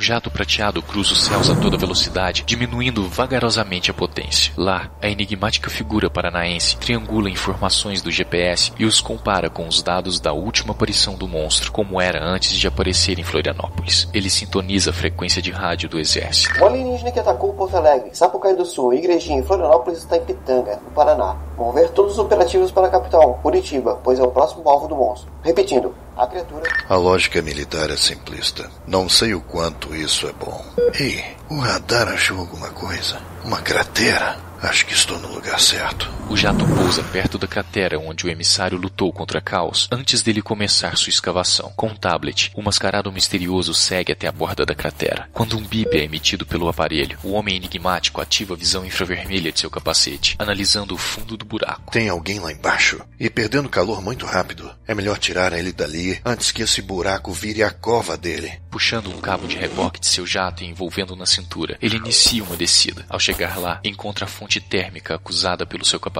Jato 0.00 0.30
prateado 0.30 0.82
cruza 0.82 1.12
os 1.12 1.22
céus 1.22 1.48
a 1.48 1.54
toda 1.54 1.76
velocidade, 1.76 2.42
diminuindo 2.44 3.08
vagarosamente 3.08 3.88
a 3.90 3.94
potência. 3.94 4.52
Lá, 4.56 4.90
a 5.00 5.08
enigmática 5.08 5.70
figura 5.70 6.10
paranaense 6.10 6.76
triangula 6.76 7.30
informações 7.30 8.02
do 8.02 8.10
GPS 8.10 8.72
e 8.78 8.84
os 8.84 9.00
compara 9.00 9.48
com 9.48 9.68
os 9.68 9.82
dados 9.82 10.18
da 10.18 10.32
última 10.32 10.72
aparição 10.72 11.14
do 11.14 11.28
monstro, 11.28 11.70
como 11.70 12.00
era 12.00 12.24
antes 12.24 12.58
de 12.58 12.66
aparecer 12.66 13.18
em 13.18 13.24
Florianópolis. 13.24 14.08
Ele 14.12 14.28
sintoniza 14.28 14.90
a 14.90 14.92
frequência 14.94 15.40
de 15.40 15.52
rádio 15.52 15.88
do 15.88 16.00
exército. 16.00 16.60
O 16.60 16.66
alienígena 16.66 17.12
que 17.12 17.20
atacou 17.20 17.54
Porto 17.54 17.76
Alegre, 17.76 18.10
Sapucaí 18.12 18.56
do 18.56 18.64
Sul 18.64 18.92
e 18.92 18.98
Igrejinha 18.98 19.38
em 19.38 19.44
Florianópolis 19.44 20.00
está 20.00 20.16
em 20.16 20.24
Pitanga, 20.24 20.80
no 20.84 20.90
Paraná. 20.90 21.36
Mover 21.56 21.90
todos 21.90 22.14
os 22.14 22.18
operativos 22.18 22.72
para 22.72 22.88
a 22.88 22.90
capital, 22.90 23.38
Curitiba, 23.42 24.00
pois 24.02 24.18
é 24.18 24.22
o 24.22 24.32
próximo 24.32 24.68
alvo 24.68 24.88
do 24.88 24.96
monstro. 24.96 25.30
Repetindo, 25.42 25.94
a 26.16 26.26
criatura. 26.26 26.68
A 26.88 26.96
lógica 26.96 27.42
militar 27.42 27.90
é 27.90 27.96
simplista. 27.96 28.70
Não 28.86 29.08
sei 29.08 29.34
o 29.34 29.40
quanto 29.40 29.94
isso 29.94 30.26
é 30.26 30.32
bom. 30.32 30.64
Ei, 30.98 31.22
o 31.50 31.58
radar 31.58 32.08
achou 32.08 32.38
alguma 32.38 32.70
coisa? 32.70 33.20
Uma 33.44 33.60
cratera? 33.60 34.36
Acho 34.62 34.86
que 34.86 34.94
estou 34.94 35.18
no 35.18 35.28
lugar 35.34 35.60
certo. 35.60 36.10
O 36.28 36.36
jato 36.36 36.66
pousa 36.66 37.04
perto 37.04 37.38
da 37.38 37.46
cratera 37.46 38.00
onde 38.00 38.26
o 38.26 38.28
emissário 38.28 38.76
lutou 38.76 39.12
contra 39.12 39.40
Caos 39.40 39.88
antes 39.92 40.22
dele 40.22 40.42
começar 40.42 40.96
sua 40.96 41.10
escavação. 41.10 41.72
Com 41.76 41.86
um 41.88 41.94
tablet, 41.94 42.50
o 42.54 42.62
mascarado 42.62 43.12
misterioso 43.12 43.72
segue 43.72 44.12
até 44.12 44.26
a 44.26 44.32
borda 44.32 44.66
da 44.66 44.74
cratera. 44.74 45.28
Quando 45.32 45.56
um 45.56 45.62
bip 45.62 45.96
é 45.96 46.02
emitido 46.02 46.44
pelo 46.44 46.68
aparelho, 46.68 47.16
o 47.22 47.30
homem 47.30 47.56
enigmático 47.56 48.20
ativa 48.20 48.54
a 48.54 48.56
visão 48.56 48.84
infravermelha 48.84 49.52
de 49.52 49.60
seu 49.60 49.70
capacete, 49.70 50.34
analisando 50.38 50.94
o 50.94 50.98
fundo 50.98 51.36
do 51.36 51.44
buraco. 51.44 51.92
Tem 51.92 52.08
alguém 52.08 52.40
lá 52.40 52.52
embaixo 52.52 53.00
e 53.20 53.30
perdendo 53.30 53.68
calor 53.68 54.02
muito 54.02 54.26
rápido. 54.26 54.70
É 54.86 54.94
melhor 54.94 55.18
tirar 55.18 55.52
ele 55.52 55.72
dali 55.72 56.20
antes 56.24 56.50
que 56.50 56.62
esse 56.62 56.82
buraco 56.82 57.32
vire 57.32 57.62
a 57.62 57.70
cova 57.70 58.16
dele. 58.16 58.52
Puxando 58.68 59.08
um 59.08 59.20
cabo 59.20 59.46
de 59.46 59.56
reboque 59.56 60.00
de 60.00 60.08
seu 60.08 60.26
jato 60.26 60.62
e 60.62 60.66
envolvendo 60.66 61.16
na 61.16 61.24
cintura, 61.24 61.78
ele 61.80 61.96
inicia 61.96 62.42
uma 62.42 62.56
descida. 62.56 63.06
Ao 63.08 63.18
chegar 63.18 63.58
lá, 63.58 63.80
encontra 63.84 64.26
a 64.26 64.28
fonte 64.28 64.60
térmica 64.60 65.14
acusada 65.14 65.64
pelo 65.64 65.84
seu 65.84 65.98
capacete, 65.98 66.15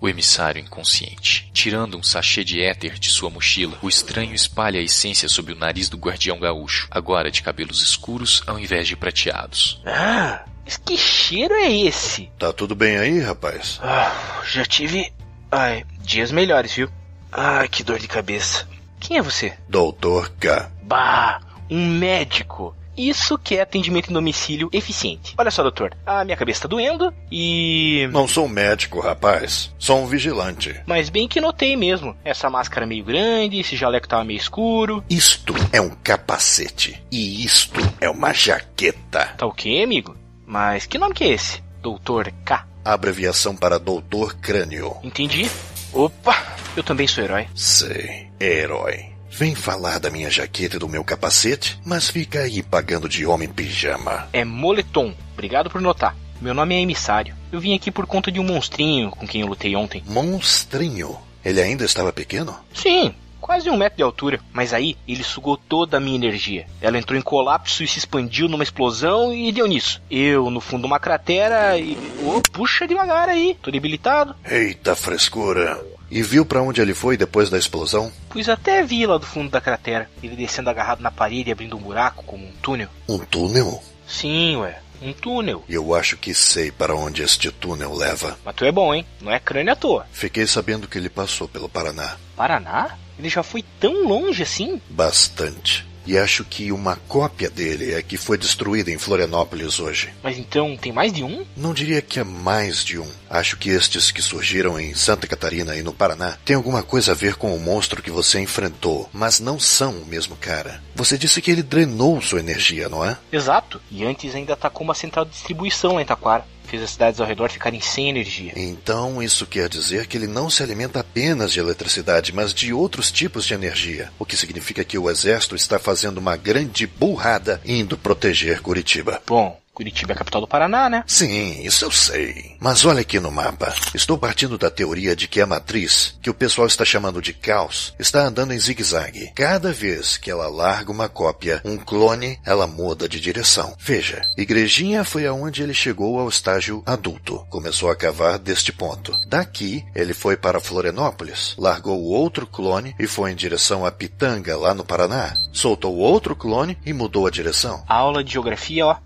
o 0.00 0.08
emissário 0.08 0.60
inconsciente. 0.60 1.50
Tirando 1.52 1.98
um 1.98 2.02
sachê 2.02 2.44
de 2.44 2.62
éter 2.62 2.98
de 2.98 3.10
sua 3.10 3.30
mochila, 3.30 3.78
o 3.82 3.88
estranho 3.88 4.34
espalha 4.34 4.80
a 4.80 4.82
essência 4.82 5.28
sob 5.28 5.52
o 5.52 5.56
nariz 5.56 5.88
do 5.88 5.96
guardião 5.96 6.38
gaúcho, 6.38 6.88
agora 6.90 7.30
de 7.30 7.42
cabelos 7.42 7.82
escuros 7.82 8.42
ao 8.46 8.58
invés 8.58 8.86
de 8.88 8.96
prateados. 8.96 9.80
Ah, 9.84 10.44
mas 10.64 10.76
que 10.76 10.96
cheiro 10.96 11.54
é 11.54 11.70
esse? 11.70 12.30
Tá 12.38 12.52
tudo 12.52 12.74
bem 12.74 12.96
aí, 12.96 13.20
rapaz? 13.20 13.78
Ah, 13.82 14.42
já 14.50 14.64
tive. 14.64 15.12
Ai, 15.50 15.84
dias 16.00 16.32
melhores, 16.32 16.74
viu? 16.74 16.90
Ai, 17.30 17.68
que 17.68 17.84
dor 17.84 17.98
de 17.98 18.08
cabeça. 18.08 18.66
Quem 18.98 19.18
é 19.18 19.22
você? 19.22 19.52
Doutor 19.68 20.30
K. 20.40 20.70
Bah, 20.82 21.40
um 21.70 21.86
médico. 21.98 22.74
Isso 22.96 23.38
que 23.38 23.56
é 23.56 23.62
atendimento 23.62 24.10
em 24.10 24.14
domicílio 24.14 24.68
eficiente. 24.72 25.34
Olha 25.36 25.50
só, 25.50 25.62
doutor, 25.62 25.96
a 26.06 26.24
minha 26.24 26.36
cabeça 26.36 26.62
tá 26.62 26.68
doendo 26.68 27.12
e. 27.30 28.08
Não 28.12 28.28
sou 28.28 28.46
um 28.46 28.48
médico, 28.48 29.00
rapaz. 29.00 29.72
Sou 29.78 30.00
um 30.00 30.06
vigilante. 30.06 30.80
Mas 30.86 31.08
bem 31.08 31.28
que 31.28 31.40
notei 31.40 31.76
mesmo. 31.76 32.16
Essa 32.24 32.50
máscara 32.50 32.86
meio 32.86 33.04
grande, 33.04 33.58
esse 33.60 33.76
jaleco 33.76 34.08
tava 34.08 34.24
meio 34.24 34.38
escuro. 34.38 35.04
Isto 35.08 35.54
é 35.72 35.80
um 35.80 35.90
capacete. 35.90 37.02
E 37.10 37.44
isto 37.44 37.80
é 38.00 38.08
uma 38.08 38.32
jaqueta. 38.32 39.34
Tá 39.36 39.46
ok, 39.46 39.82
amigo? 39.82 40.16
Mas 40.46 40.86
que 40.86 40.98
nome 40.98 41.14
que 41.14 41.24
é 41.24 41.28
esse? 41.28 41.62
Doutor 41.80 42.32
K. 42.44 42.66
Abreviação 42.84 43.56
para 43.56 43.78
Doutor 43.78 44.36
Crânio. 44.36 44.96
Entendi. 45.02 45.50
Opa, 45.92 46.56
eu 46.76 46.82
também 46.82 47.06
sou 47.06 47.22
herói. 47.24 47.46
Sei, 47.54 48.28
herói. 48.40 49.13
Vem 49.36 49.52
falar 49.52 49.98
da 49.98 50.10
minha 50.10 50.30
jaqueta 50.30 50.76
e 50.76 50.78
do 50.78 50.88
meu 50.88 51.02
capacete, 51.02 51.76
mas 51.84 52.08
fica 52.08 52.38
aí 52.38 52.62
pagando 52.62 53.08
de 53.08 53.26
homem 53.26 53.48
pijama. 53.48 54.28
É 54.32 54.44
moletom. 54.44 55.12
Obrigado 55.32 55.68
por 55.68 55.80
notar. 55.80 56.14
Meu 56.40 56.54
nome 56.54 56.76
é 56.76 56.80
emissário. 56.80 57.34
Eu 57.50 57.58
vim 57.58 57.74
aqui 57.74 57.90
por 57.90 58.06
conta 58.06 58.30
de 58.30 58.38
um 58.38 58.44
monstrinho 58.44 59.10
com 59.10 59.26
quem 59.26 59.40
eu 59.40 59.48
lutei 59.48 59.74
ontem. 59.74 60.04
Monstrinho? 60.06 61.18
Ele 61.44 61.60
ainda 61.60 61.84
estava 61.84 62.12
pequeno? 62.12 62.54
Sim, 62.72 63.12
quase 63.40 63.68
um 63.68 63.76
metro 63.76 63.96
de 63.96 64.04
altura. 64.04 64.38
Mas 64.52 64.72
aí 64.72 64.96
ele 65.06 65.24
sugou 65.24 65.56
toda 65.56 65.96
a 65.96 66.00
minha 66.00 66.14
energia. 66.14 66.66
Ela 66.80 66.96
entrou 66.96 67.18
em 67.18 67.22
colapso 67.22 67.82
e 67.82 67.88
se 67.88 67.98
expandiu 67.98 68.48
numa 68.48 68.62
explosão 68.62 69.34
e 69.34 69.50
deu 69.50 69.66
nisso. 69.66 70.00
Eu 70.08 70.48
no 70.48 70.60
fundo 70.60 70.82
de 70.82 70.86
uma 70.86 71.00
cratera 71.00 71.76
e. 71.76 71.98
Oh, 72.24 72.40
puxa 72.52 72.86
devagar 72.86 73.28
aí, 73.28 73.58
tô 73.60 73.72
debilitado. 73.72 74.36
Eita 74.48 74.94
frescura. 74.94 75.84
E 76.14 76.22
viu 76.22 76.46
para 76.46 76.62
onde 76.62 76.80
ele 76.80 76.94
foi 76.94 77.16
depois 77.16 77.50
da 77.50 77.58
explosão? 77.58 78.12
Pois 78.28 78.48
até 78.48 78.84
vi 78.84 79.04
lá 79.04 79.18
do 79.18 79.26
fundo 79.26 79.50
da 79.50 79.60
cratera. 79.60 80.08
Ele 80.22 80.36
descendo 80.36 80.70
agarrado 80.70 81.00
na 81.00 81.10
parede 81.10 81.48
e 81.48 81.52
abrindo 81.52 81.76
um 81.76 81.80
buraco 81.80 82.22
como 82.22 82.46
um 82.46 82.52
túnel. 82.62 82.88
Um 83.08 83.18
túnel? 83.18 83.82
Sim, 84.06 84.54
ué. 84.58 84.78
Um 85.02 85.12
túnel. 85.12 85.64
Eu 85.68 85.92
acho 85.92 86.16
que 86.16 86.32
sei 86.32 86.70
para 86.70 86.94
onde 86.94 87.20
este 87.20 87.50
túnel 87.50 87.92
leva. 87.92 88.38
Mas 88.44 88.54
tu 88.54 88.64
é 88.64 88.70
bom, 88.70 88.94
hein? 88.94 89.04
Não 89.20 89.32
é 89.32 89.40
crânio 89.40 89.72
à 89.72 89.74
toa. 89.76 90.06
Fiquei 90.12 90.46
sabendo 90.46 90.86
que 90.86 90.96
ele 90.96 91.08
passou 91.08 91.48
pelo 91.48 91.68
Paraná. 91.68 92.16
Paraná? 92.36 92.96
Ele 93.18 93.28
já 93.28 93.42
foi 93.42 93.64
tão 93.80 94.06
longe 94.06 94.44
assim? 94.44 94.80
Bastante. 94.88 95.84
E 96.06 96.18
acho 96.18 96.44
que 96.44 96.70
uma 96.70 96.96
cópia 97.08 97.48
dele 97.48 97.94
é 97.94 98.02
que 98.02 98.16
foi 98.16 98.36
destruída 98.36 98.90
em 98.90 98.98
Florianópolis 98.98 99.80
hoje. 99.80 100.12
Mas 100.22 100.38
então 100.38 100.76
tem 100.76 100.92
mais 100.92 101.12
de 101.12 101.22
um? 101.22 101.44
Não 101.56 101.72
diria 101.72 102.02
que 102.02 102.20
é 102.20 102.24
mais 102.24 102.84
de 102.84 102.98
um. 102.98 103.10
Acho 103.28 103.56
que 103.56 103.70
estes 103.70 104.10
que 104.10 104.22
surgiram 104.22 104.78
em 104.78 104.94
Santa 104.94 105.26
Catarina 105.26 105.76
e 105.76 105.82
no 105.82 105.92
Paraná 105.92 106.36
têm 106.44 106.56
alguma 106.56 106.82
coisa 106.82 107.12
a 107.12 107.14
ver 107.14 107.36
com 107.36 107.54
o 107.54 107.60
monstro 107.60 108.02
que 108.02 108.10
você 108.10 108.40
enfrentou, 108.40 109.08
mas 109.12 109.40
não 109.40 109.58
são 109.58 109.92
o 109.98 110.06
mesmo 110.06 110.36
cara. 110.36 110.82
Você 110.94 111.16
disse 111.16 111.40
que 111.40 111.50
ele 111.50 111.62
drenou 111.62 112.20
sua 112.20 112.40
energia, 112.40 112.88
não 112.88 113.04
é? 113.04 113.16
Exato. 113.32 113.80
E 113.90 114.04
antes 114.04 114.34
ainda 114.34 114.52
atacou 114.52 114.84
uma 114.84 114.94
central 114.94 115.24
de 115.24 115.32
distribuição 115.32 115.94
lá 115.94 116.02
em 116.02 116.06
Taquara 116.06 116.53
fez 116.64 116.82
as 116.82 116.90
cidades 116.90 117.20
ao 117.20 117.26
redor 117.26 117.50
ficarem 117.50 117.80
sem 117.80 118.08
energia. 118.08 118.52
Então 118.56 119.22
isso 119.22 119.46
quer 119.46 119.68
dizer 119.68 120.06
que 120.06 120.16
ele 120.16 120.26
não 120.26 120.50
se 120.50 120.62
alimenta 120.62 121.00
apenas 121.00 121.52
de 121.52 121.60
eletricidade, 121.60 122.32
mas 122.32 122.52
de 122.52 122.72
outros 122.72 123.10
tipos 123.10 123.44
de 123.44 123.54
energia. 123.54 124.10
O 124.18 124.24
que 124.24 124.36
significa 124.36 124.84
que 124.84 124.98
o 124.98 125.10
exército 125.10 125.54
está 125.54 125.78
fazendo 125.78 126.18
uma 126.18 126.36
grande 126.36 126.86
burrada 126.86 127.60
indo 127.64 127.96
proteger 127.96 128.60
Curitiba. 128.60 129.22
Bom, 129.26 129.60
Curitiba 129.74 130.12
é 130.12 130.14
a 130.14 130.18
capital 130.18 130.40
do 130.40 130.46
Paraná, 130.46 130.88
né? 130.88 131.02
Sim, 131.04 131.60
isso 131.64 131.84
eu 131.84 131.90
sei. 131.90 132.56
Mas 132.60 132.84
olha 132.84 133.00
aqui 133.00 133.18
no 133.18 133.32
mapa. 133.32 133.74
Estou 133.92 134.16
partindo 134.16 134.56
da 134.56 134.70
teoria 134.70 135.16
de 135.16 135.26
que 135.26 135.40
a 135.40 135.46
matriz, 135.46 136.16
que 136.22 136.30
o 136.30 136.34
pessoal 136.34 136.68
está 136.68 136.84
chamando 136.84 137.20
de 137.20 137.32
caos, 137.32 137.92
está 137.98 138.20
andando 138.20 138.54
em 138.54 138.58
zigue-zague. 138.58 139.32
Cada 139.34 139.72
vez 139.72 140.16
que 140.16 140.30
ela 140.30 140.46
larga 140.48 140.92
uma 140.92 141.08
cópia, 141.08 141.60
um 141.64 141.76
clone, 141.76 142.38
ela 142.46 142.68
muda 142.68 143.08
de 143.08 143.18
direção. 143.18 143.74
Veja, 143.78 144.22
Igrejinha 144.38 145.02
foi 145.02 145.26
aonde 145.26 145.62
ele 145.62 145.74
chegou 145.74 146.20
ao 146.20 146.28
estágio 146.28 146.80
adulto. 146.86 147.44
Começou 147.50 147.90
a 147.90 147.96
cavar 147.96 148.38
deste 148.38 148.72
ponto. 148.72 149.12
Daqui, 149.26 149.84
ele 149.92 150.14
foi 150.14 150.36
para 150.36 150.60
Florianópolis, 150.60 151.56
largou 151.58 152.00
o 152.00 152.10
outro 152.10 152.46
clone 152.46 152.94
e 152.96 153.08
foi 153.08 153.32
em 153.32 153.36
direção 153.36 153.84
a 153.84 153.90
Pitanga, 153.90 154.56
lá 154.56 154.72
no 154.72 154.84
Paraná. 154.84 155.34
Soltou 155.52 155.96
outro 155.96 156.36
clone 156.36 156.78
e 156.86 156.92
mudou 156.92 157.26
a 157.26 157.30
direção. 157.30 157.82
A 157.88 157.96
aula 157.96 158.22
de 158.22 158.32
geografia, 158.32 158.86
ó, 158.86 158.96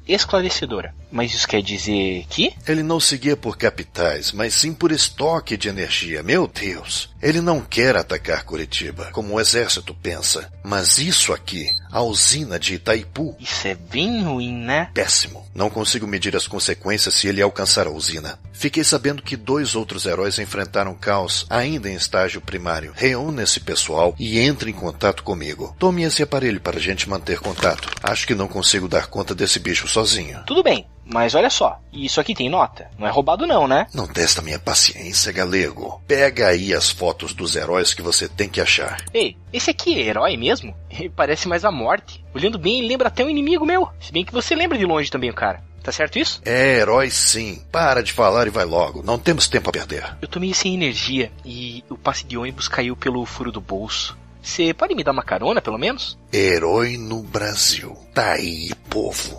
esclarecedora. 0.58 0.97
Mas 1.10 1.34
isso 1.34 1.48
quer 1.48 1.62
dizer 1.62 2.24
que? 2.28 2.52
Ele 2.66 2.82
não 2.82 3.00
seguia 3.00 3.36
por 3.36 3.56
capitais, 3.56 4.32
mas 4.32 4.54
sim 4.54 4.72
por 4.72 4.92
estoque 4.92 5.56
de 5.56 5.68
energia. 5.68 6.22
Meu 6.22 6.46
Deus! 6.46 7.10
Ele 7.20 7.40
não 7.40 7.60
quer 7.60 7.96
atacar 7.96 8.44
Curitiba, 8.44 9.10
como 9.12 9.34
o 9.34 9.40
exército 9.40 9.92
pensa. 9.92 10.52
Mas 10.62 10.98
isso 10.98 11.32
aqui, 11.32 11.68
a 11.90 12.00
usina 12.00 12.58
de 12.58 12.74
Itaipu. 12.74 13.36
Isso 13.40 13.66
é 13.66 13.74
bem 13.74 14.22
ruim, 14.22 14.52
né? 14.52 14.90
Péssimo. 14.94 15.44
Não 15.52 15.68
consigo 15.68 16.06
medir 16.06 16.36
as 16.36 16.46
consequências 16.46 17.14
se 17.14 17.26
ele 17.26 17.42
alcançar 17.42 17.86
a 17.86 17.90
usina. 17.90 18.38
Fiquei 18.52 18.84
sabendo 18.84 19.22
que 19.22 19.36
dois 19.36 19.74
outros 19.74 20.06
heróis 20.06 20.38
enfrentaram 20.38 20.94
caos 20.94 21.46
ainda 21.50 21.88
em 21.88 21.94
estágio 21.94 22.40
primário. 22.40 22.92
Reúna 22.94 23.42
esse 23.42 23.58
pessoal 23.60 24.14
e 24.18 24.38
entre 24.38 24.70
em 24.70 24.74
contato 24.74 25.24
comigo. 25.24 25.74
Tome 25.78 26.02
esse 26.02 26.22
aparelho 26.22 26.60
para 26.60 26.76
a 26.78 26.82
gente 26.82 27.08
manter 27.08 27.40
contato. 27.40 27.88
Acho 28.02 28.26
que 28.26 28.34
não 28.34 28.46
consigo 28.46 28.88
dar 28.88 29.08
conta 29.08 29.34
desse 29.34 29.58
bicho 29.58 29.88
sozinho. 29.88 30.42
Tudo 30.46 30.62
bem, 30.62 30.86
mas 31.10 31.34
olha 31.34 31.48
só, 31.48 31.80
isso 31.92 32.20
aqui 32.20 32.34
tem 32.34 32.50
nota. 32.50 32.90
Não 32.98 33.06
é 33.06 33.10
roubado 33.10 33.46
não, 33.46 33.66
né? 33.66 33.86
Não 33.94 34.06
testa 34.06 34.42
minha 34.42 34.58
paciência, 34.58 35.32
galego. 35.32 36.00
Pega 36.06 36.48
aí 36.48 36.74
as 36.74 36.90
fotos 36.90 37.32
dos 37.32 37.56
heróis 37.56 37.94
que 37.94 38.02
você 38.02 38.28
tem 38.28 38.48
que 38.48 38.60
achar. 38.60 39.02
Ei, 39.12 39.36
esse 39.52 39.70
aqui 39.70 40.00
é 40.00 40.06
herói 40.06 40.36
mesmo? 40.36 40.74
Ele 40.90 41.08
parece 41.08 41.48
mais 41.48 41.64
a 41.64 41.72
morte. 41.72 42.24
Olhando 42.34 42.58
bem, 42.58 42.78
ele 42.78 42.88
lembra 42.88 43.08
até 43.08 43.24
um 43.24 43.30
inimigo 43.30 43.64
meu. 43.64 43.88
Se 44.00 44.12
bem 44.12 44.24
que 44.24 44.32
você 44.32 44.54
lembra 44.54 44.76
de 44.76 44.84
longe 44.84 45.10
também 45.10 45.30
o 45.30 45.34
cara. 45.34 45.62
Tá 45.82 45.92
certo 45.92 46.18
isso? 46.18 46.42
É, 46.44 46.80
herói 46.80 47.10
sim. 47.10 47.62
Para 47.72 48.02
de 48.02 48.12
falar 48.12 48.46
e 48.46 48.50
vai 48.50 48.66
logo. 48.66 49.02
Não 49.02 49.18
temos 49.18 49.48
tempo 49.48 49.70
a 49.70 49.72
perder. 49.72 50.16
Eu 50.20 50.28
tô 50.28 50.38
meio 50.38 50.54
sem 50.54 50.74
energia 50.74 51.32
e 51.44 51.82
o 51.88 51.96
passe 51.96 52.26
de 52.26 52.36
ônibus 52.36 52.68
caiu 52.68 52.94
pelo 52.94 53.24
furo 53.24 53.50
do 53.50 53.60
bolso. 53.60 54.16
Você 54.42 54.74
pode 54.74 54.94
me 54.94 55.02
dar 55.02 55.12
uma 55.12 55.22
carona, 55.22 55.60
pelo 55.62 55.78
menos? 55.78 56.18
Herói 56.32 56.96
no 56.98 57.22
Brasil. 57.22 57.96
Tá 58.14 58.32
aí, 58.32 58.70
povo. 58.88 59.38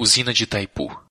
Usina 0.00 0.32
de 0.32 0.44
Itaipu. 0.44 1.09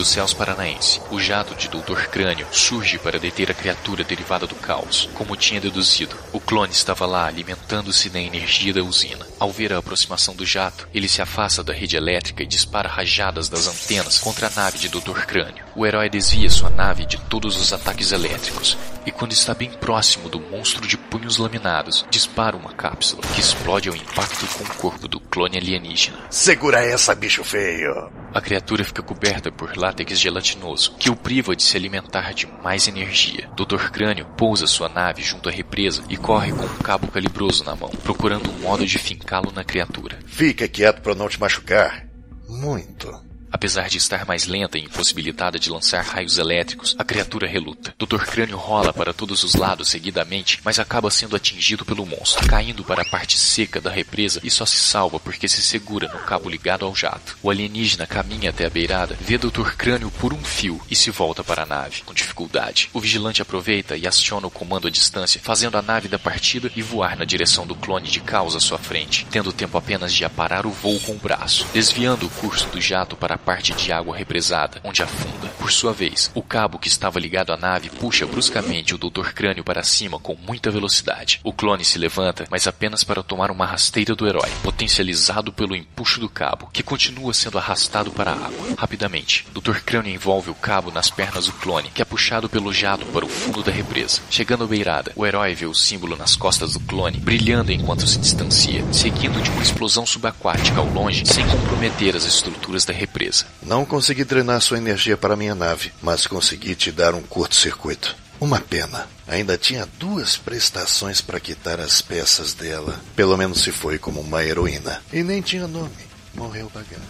Dos 0.00 0.08
céus 0.08 0.32
paranaense. 0.32 0.98
O 1.10 1.20
jato 1.20 1.54
de 1.54 1.68
Doutor 1.68 2.06
Crânio 2.06 2.46
surge 2.50 2.98
para 2.98 3.18
deter 3.18 3.50
a 3.50 3.54
criatura 3.54 4.02
derivada 4.02 4.46
do 4.46 4.54
caos. 4.54 5.10
Como 5.12 5.36
tinha 5.36 5.60
deduzido, 5.60 6.16
o 6.32 6.40
clone 6.40 6.72
estava 6.72 7.04
lá 7.04 7.26
alimentando-se 7.26 8.08
da 8.08 8.18
energia 8.18 8.72
da 8.72 8.82
usina. 8.82 9.26
Ao 9.38 9.52
ver 9.52 9.74
a 9.74 9.78
aproximação 9.78 10.34
do 10.34 10.46
jato, 10.46 10.88
ele 10.94 11.06
se 11.06 11.20
afasta 11.20 11.62
da 11.62 11.74
rede 11.74 11.98
elétrica 11.98 12.42
e 12.42 12.46
dispara 12.46 12.88
rajadas 12.88 13.50
das 13.50 13.66
antenas 13.66 14.18
contra 14.18 14.46
a 14.46 14.50
nave 14.50 14.78
de 14.78 14.88
Doutor 14.88 15.26
Crânio. 15.26 15.64
O 15.76 15.84
herói 15.84 16.08
desvia 16.08 16.48
sua 16.48 16.70
nave 16.70 17.04
de 17.04 17.18
todos 17.18 17.60
os 17.60 17.70
ataques 17.70 18.10
elétricos 18.10 18.78
e, 19.04 19.10
quando 19.10 19.32
está 19.32 19.52
bem 19.52 19.70
próximo 19.70 20.30
do 20.30 20.40
monstro 20.40 20.86
de 20.88 20.96
punhos 20.96 21.36
laminados, 21.36 22.06
dispara 22.10 22.56
uma 22.56 22.72
cápsula 22.72 23.22
que 23.34 23.40
explode 23.40 23.90
ao 23.90 23.96
impacto 23.96 24.46
com 24.56 24.64
o 24.64 24.76
corpo 24.76 25.06
do 25.06 25.20
clone 25.20 25.58
alienígena. 25.58 26.18
Segura 26.30 26.82
essa, 26.82 27.14
bicho 27.14 27.44
feio! 27.44 28.10
A 28.32 28.40
criatura 28.40 28.84
fica 28.84 29.02
coberta 29.02 29.50
por 29.50 29.76
látex 29.90 30.20
gelatinoso, 30.20 30.94
que 30.96 31.10
o 31.10 31.16
priva 31.16 31.56
de 31.56 31.64
se 31.64 31.76
alimentar 31.76 32.32
de 32.32 32.46
mais 32.62 32.86
energia. 32.86 33.50
Dr. 33.56 33.90
Crânio 33.90 34.24
pousa 34.36 34.66
sua 34.66 34.88
nave 34.88 35.20
junto 35.20 35.48
à 35.48 35.52
represa 35.52 36.04
e 36.08 36.16
corre 36.16 36.52
com 36.52 36.64
um 36.64 36.78
cabo 36.78 37.08
calibroso 37.08 37.64
na 37.64 37.74
mão, 37.74 37.90
procurando 37.90 38.50
um 38.50 38.58
modo 38.60 38.86
de 38.86 38.98
fincá-lo 38.98 39.50
na 39.52 39.64
criatura. 39.64 40.18
Fica 40.26 40.68
quieto 40.68 41.02
para 41.02 41.14
não 41.14 41.28
te 41.28 41.40
machucar. 41.40 42.06
Muito. 42.48 43.29
Apesar 43.52 43.88
de 43.88 43.98
estar 43.98 44.24
mais 44.24 44.46
lenta 44.46 44.78
e 44.78 44.82
impossibilitada 44.84 45.58
de 45.58 45.70
lançar 45.70 46.02
raios 46.02 46.38
elétricos, 46.38 46.94
a 46.98 47.04
criatura 47.04 47.46
reluta. 47.46 47.94
Dr. 47.98 48.24
Crânio 48.24 48.56
rola 48.56 48.92
para 48.92 49.12
todos 49.12 49.42
os 49.42 49.54
lados 49.54 49.88
seguidamente, 49.88 50.60
mas 50.64 50.78
acaba 50.78 51.10
sendo 51.10 51.36
atingido 51.36 51.84
pelo 51.84 52.06
monstro, 52.06 52.46
caindo 52.48 52.84
para 52.84 53.02
a 53.02 53.10
parte 53.10 53.38
seca 53.38 53.80
da 53.80 53.90
represa 53.90 54.40
e 54.42 54.50
só 54.50 54.64
se 54.64 54.76
salva 54.76 55.18
porque 55.18 55.48
se 55.48 55.62
segura 55.62 56.08
no 56.08 56.20
cabo 56.20 56.48
ligado 56.48 56.84
ao 56.84 56.94
jato. 56.94 57.36
O 57.42 57.50
alienígena 57.50 58.06
caminha 58.06 58.50
até 58.50 58.66
a 58.66 58.70
beirada, 58.70 59.16
vê 59.20 59.36
Dr. 59.36 59.72
Crânio 59.76 60.10
por 60.12 60.32
um 60.32 60.42
fio 60.42 60.80
e 60.90 60.94
se 60.94 61.10
volta 61.10 61.42
para 61.42 61.64
a 61.64 61.66
nave, 61.66 62.02
com 62.02 62.14
dificuldade. 62.14 62.88
O 62.92 63.00
vigilante 63.00 63.42
aproveita 63.42 63.96
e 63.96 64.06
aciona 64.06 64.46
o 64.46 64.50
comando 64.50 64.86
à 64.86 64.90
distância, 64.90 65.40
fazendo 65.42 65.76
a 65.76 65.82
nave 65.82 66.08
da 66.08 66.18
partida 66.18 66.70
e 66.76 66.82
voar 66.82 67.16
na 67.16 67.24
direção 67.24 67.66
do 67.66 67.74
clone 67.74 68.08
de 68.08 68.20
caos 68.20 68.54
à 68.54 68.60
sua 68.60 68.78
frente, 68.78 69.26
tendo 69.30 69.52
tempo 69.52 69.76
apenas 69.76 70.12
de 70.12 70.24
aparar 70.24 70.66
o 70.66 70.70
voo 70.70 71.00
com 71.00 71.12
o 71.12 71.18
braço, 71.18 71.66
desviando 71.72 72.26
o 72.26 72.30
curso 72.30 72.68
do 72.68 72.80
jato 72.80 73.16
para 73.16 73.34
a 73.34 73.38
parte 73.40 73.72
de 73.72 73.92
água 73.92 74.16
represada, 74.16 74.80
onde 74.84 75.02
afunda. 75.02 75.48
Por 75.58 75.72
sua 75.72 75.92
vez, 75.92 76.30
o 76.34 76.42
cabo 76.42 76.78
que 76.78 76.88
estava 76.88 77.18
ligado 77.18 77.52
à 77.52 77.56
nave 77.56 77.90
puxa 77.90 78.26
bruscamente 78.26 78.94
o 78.94 78.98
Dr. 78.98 79.32
Crânio 79.34 79.64
para 79.64 79.82
cima 79.82 80.18
com 80.18 80.34
muita 80.34 80.70
velocidade. 80.70 81.40
O 81.42 81.52
clone 81.52 81.84
se 81.84 81.98
levanta, 81.98 82.46
mas 82.50 82.66
apenas 82.66 83.04
para 83.04 83.22
tomar 83.22 83.50
uma 83.50 83.66
rasteira 83.66 84.14
do 84.14 84.26
herói, 84.26 84.48
potencializado 84.62 85.52
pelo 85.52 85.74
empuxo 85.76 86.20
do 86.20 86.28
cabo, 86.28 86.68
que 86.72 86.82
continua 86.82 87.34
sendo 87.34 87.58
arrastado 87.58 88.10
para 88.10 88.32
a 88.32 88.34
água. 88.34 88.74
Rapidamente, 88.76 89.46
Dr. 89.52 89.80
Crânio 89.84 90.12
envolve 90.12 90.50
o 90.50 90.54
cabo 90.54 90.90
nas 90.90 91.10
pernas 91.10 91.46
do 91.46 91.52
clone, 91.52 91.90
que 91.90 92.02
é 92.02 92.04
puxado 92.04 92.48
pelo 92.48 92.72
jato 92.72 93.06
para 93.06 93.24
o 93.24 93.28
fundo 93.28 93.62
da 93.62 93.72
represa. 93.72 94.20
Chegando 94.30 94.64
à 94.64 94.66
beirada, 94.66 95.12
o 95.16 95.26
herói 95.26 95.54
vê 95.54 95.66
o 95.66 95.74
símbolo 95.74 96.16
nas 96.16 96.36
costas 96.36 96.74
do 96.74 96.80
clone, 96.80 97.18
brilhando 97.18 97.72
enquanto 97.72 98.06
se 98.06 98.18
distancia, 98.18 98.84
seguindo 98.92 99.42
de 99.42 99.50
uma 99.50 99.62
explosão 99.62 100.04
subaquática 100.04 100.78
ao 100.78 100.86
longe, 100.86 101.24
sem 101.26 101.46
comprometer 101.48 102.16
as 102.16 102.24
estruturas 102.24 102.84
da 102.84 102.92
represa. 102.92 103.29
Não 103.62 103.84
consegui 103.84 104.24
drenar 104.24 104.60
sua 104.60 104.78
energia 104.78 105.16
para 105.16 105.36
minha 105.36 105.54
nave, 105.54 105.92
mas 106.02 106.26
consegui 106.26 106.74
te 106.74 106.90
dar 106.90 107.14
um 107.14 107.22
curto-circuito. 107.22 108.16
Uma 108.40 108.60
pena. 108.60 109.06
Ainda 109.28 109.58
tinha 109.58 109.86
duas 109.98 110.36
prestações 110.36 111.20
para 111.20 111.38
quitar 111.38 111.78
as 111.78 112.00
peças 112.00 112.54
dela. 112.54 112.98
Pelo 113.14 113.36
menos 113.36 113.60
se 113.60 113.70
foi 113.70 113.98
como 113.98 114.20
uma 114.20 114.42
heroína. 114.42 115.02
E 115.12 115.22
nem 115.22 115.42
tinha 115.42 115.68
nome. 115.68 115.90
Morreu 116.34 116.70
bagando. 116.74 117.02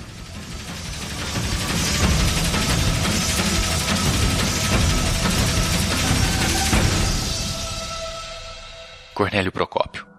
Cornélio 9.14 9.52
Procópio. 9.52 10.09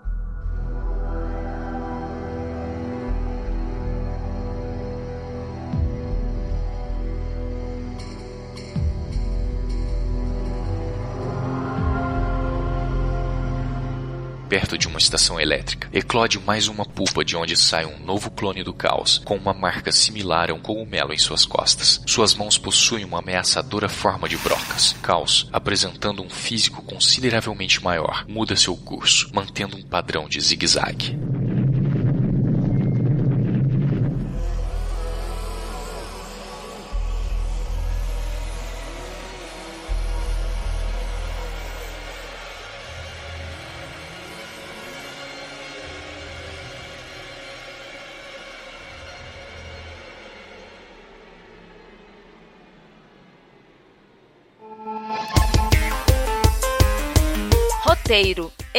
Perto 14.51 14.77
de 14.77 14.85
uma 14.85 14.99
estação 14.99 15.39
elétrica. 15.39 15.87
Eclode 15.93 16.37
mais 16.37 16.67
uma 16.67 16.83
pupa 16.83 17.23
de 17.23 17.37
onde 17.37 17.55
sai 17.55 17.85
um 17.85 17.97
novo 17.99 18.29
clone 18.29 18.61
do 18.63 18.73
caos, 18.73 19.21
com 19.23 19.37
uma 19.37 19.53
marca 19.53 19.93
similar 19.93 20.51
a 20.51 20.53
um 20.53 20.59
cogumelo 20.59 21.13
em 21.13 21.17
suas 21.17 21.45
costas. 21.45 22.01
Suas 22.05 22.35
mãos 22.35 22.57
possuem 22.57 23.05
uma 23.05 23.19
ameaçadora 23.19 23.87
forma 23.87 24.27
de 24.27 24.35
brocas. 24.35 24.93
Caos, 25.01 25.47
apresentando 25.53 26.21
um 26.21 26.29
físico 26.29 26.81
consideravelmente 26.81 27.81
maior, 27.81 28.25
muda 28.27 28.57
seu 28.57 28.75
curso, 28.75 29.29
mantendo 29.33 29.77
um 29.77 29.81
padrão 29.81 30.27
de 30.27 30.41
zigue-zague. 30.41 31.17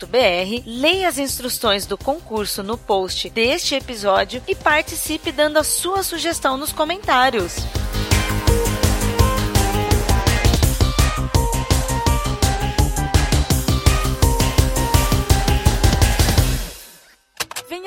leia 0.66 1.08
as 1.08 1.18
instruções 1.18 1.86
do 1.86 1.96
concurso 1.98 2.62
no 2.62 2.76
post 2.76 3.28
deste 3.30 3.74
episódio 3.74 4.42
e 4.46 4.54
participe 4.54 5.32
dando 5.32 5.58
a 5.58 5.64
sua 5.64 6.02
sugestão 6.02 6.56
nos 6.56 6.72
comentários. 6.72 7.56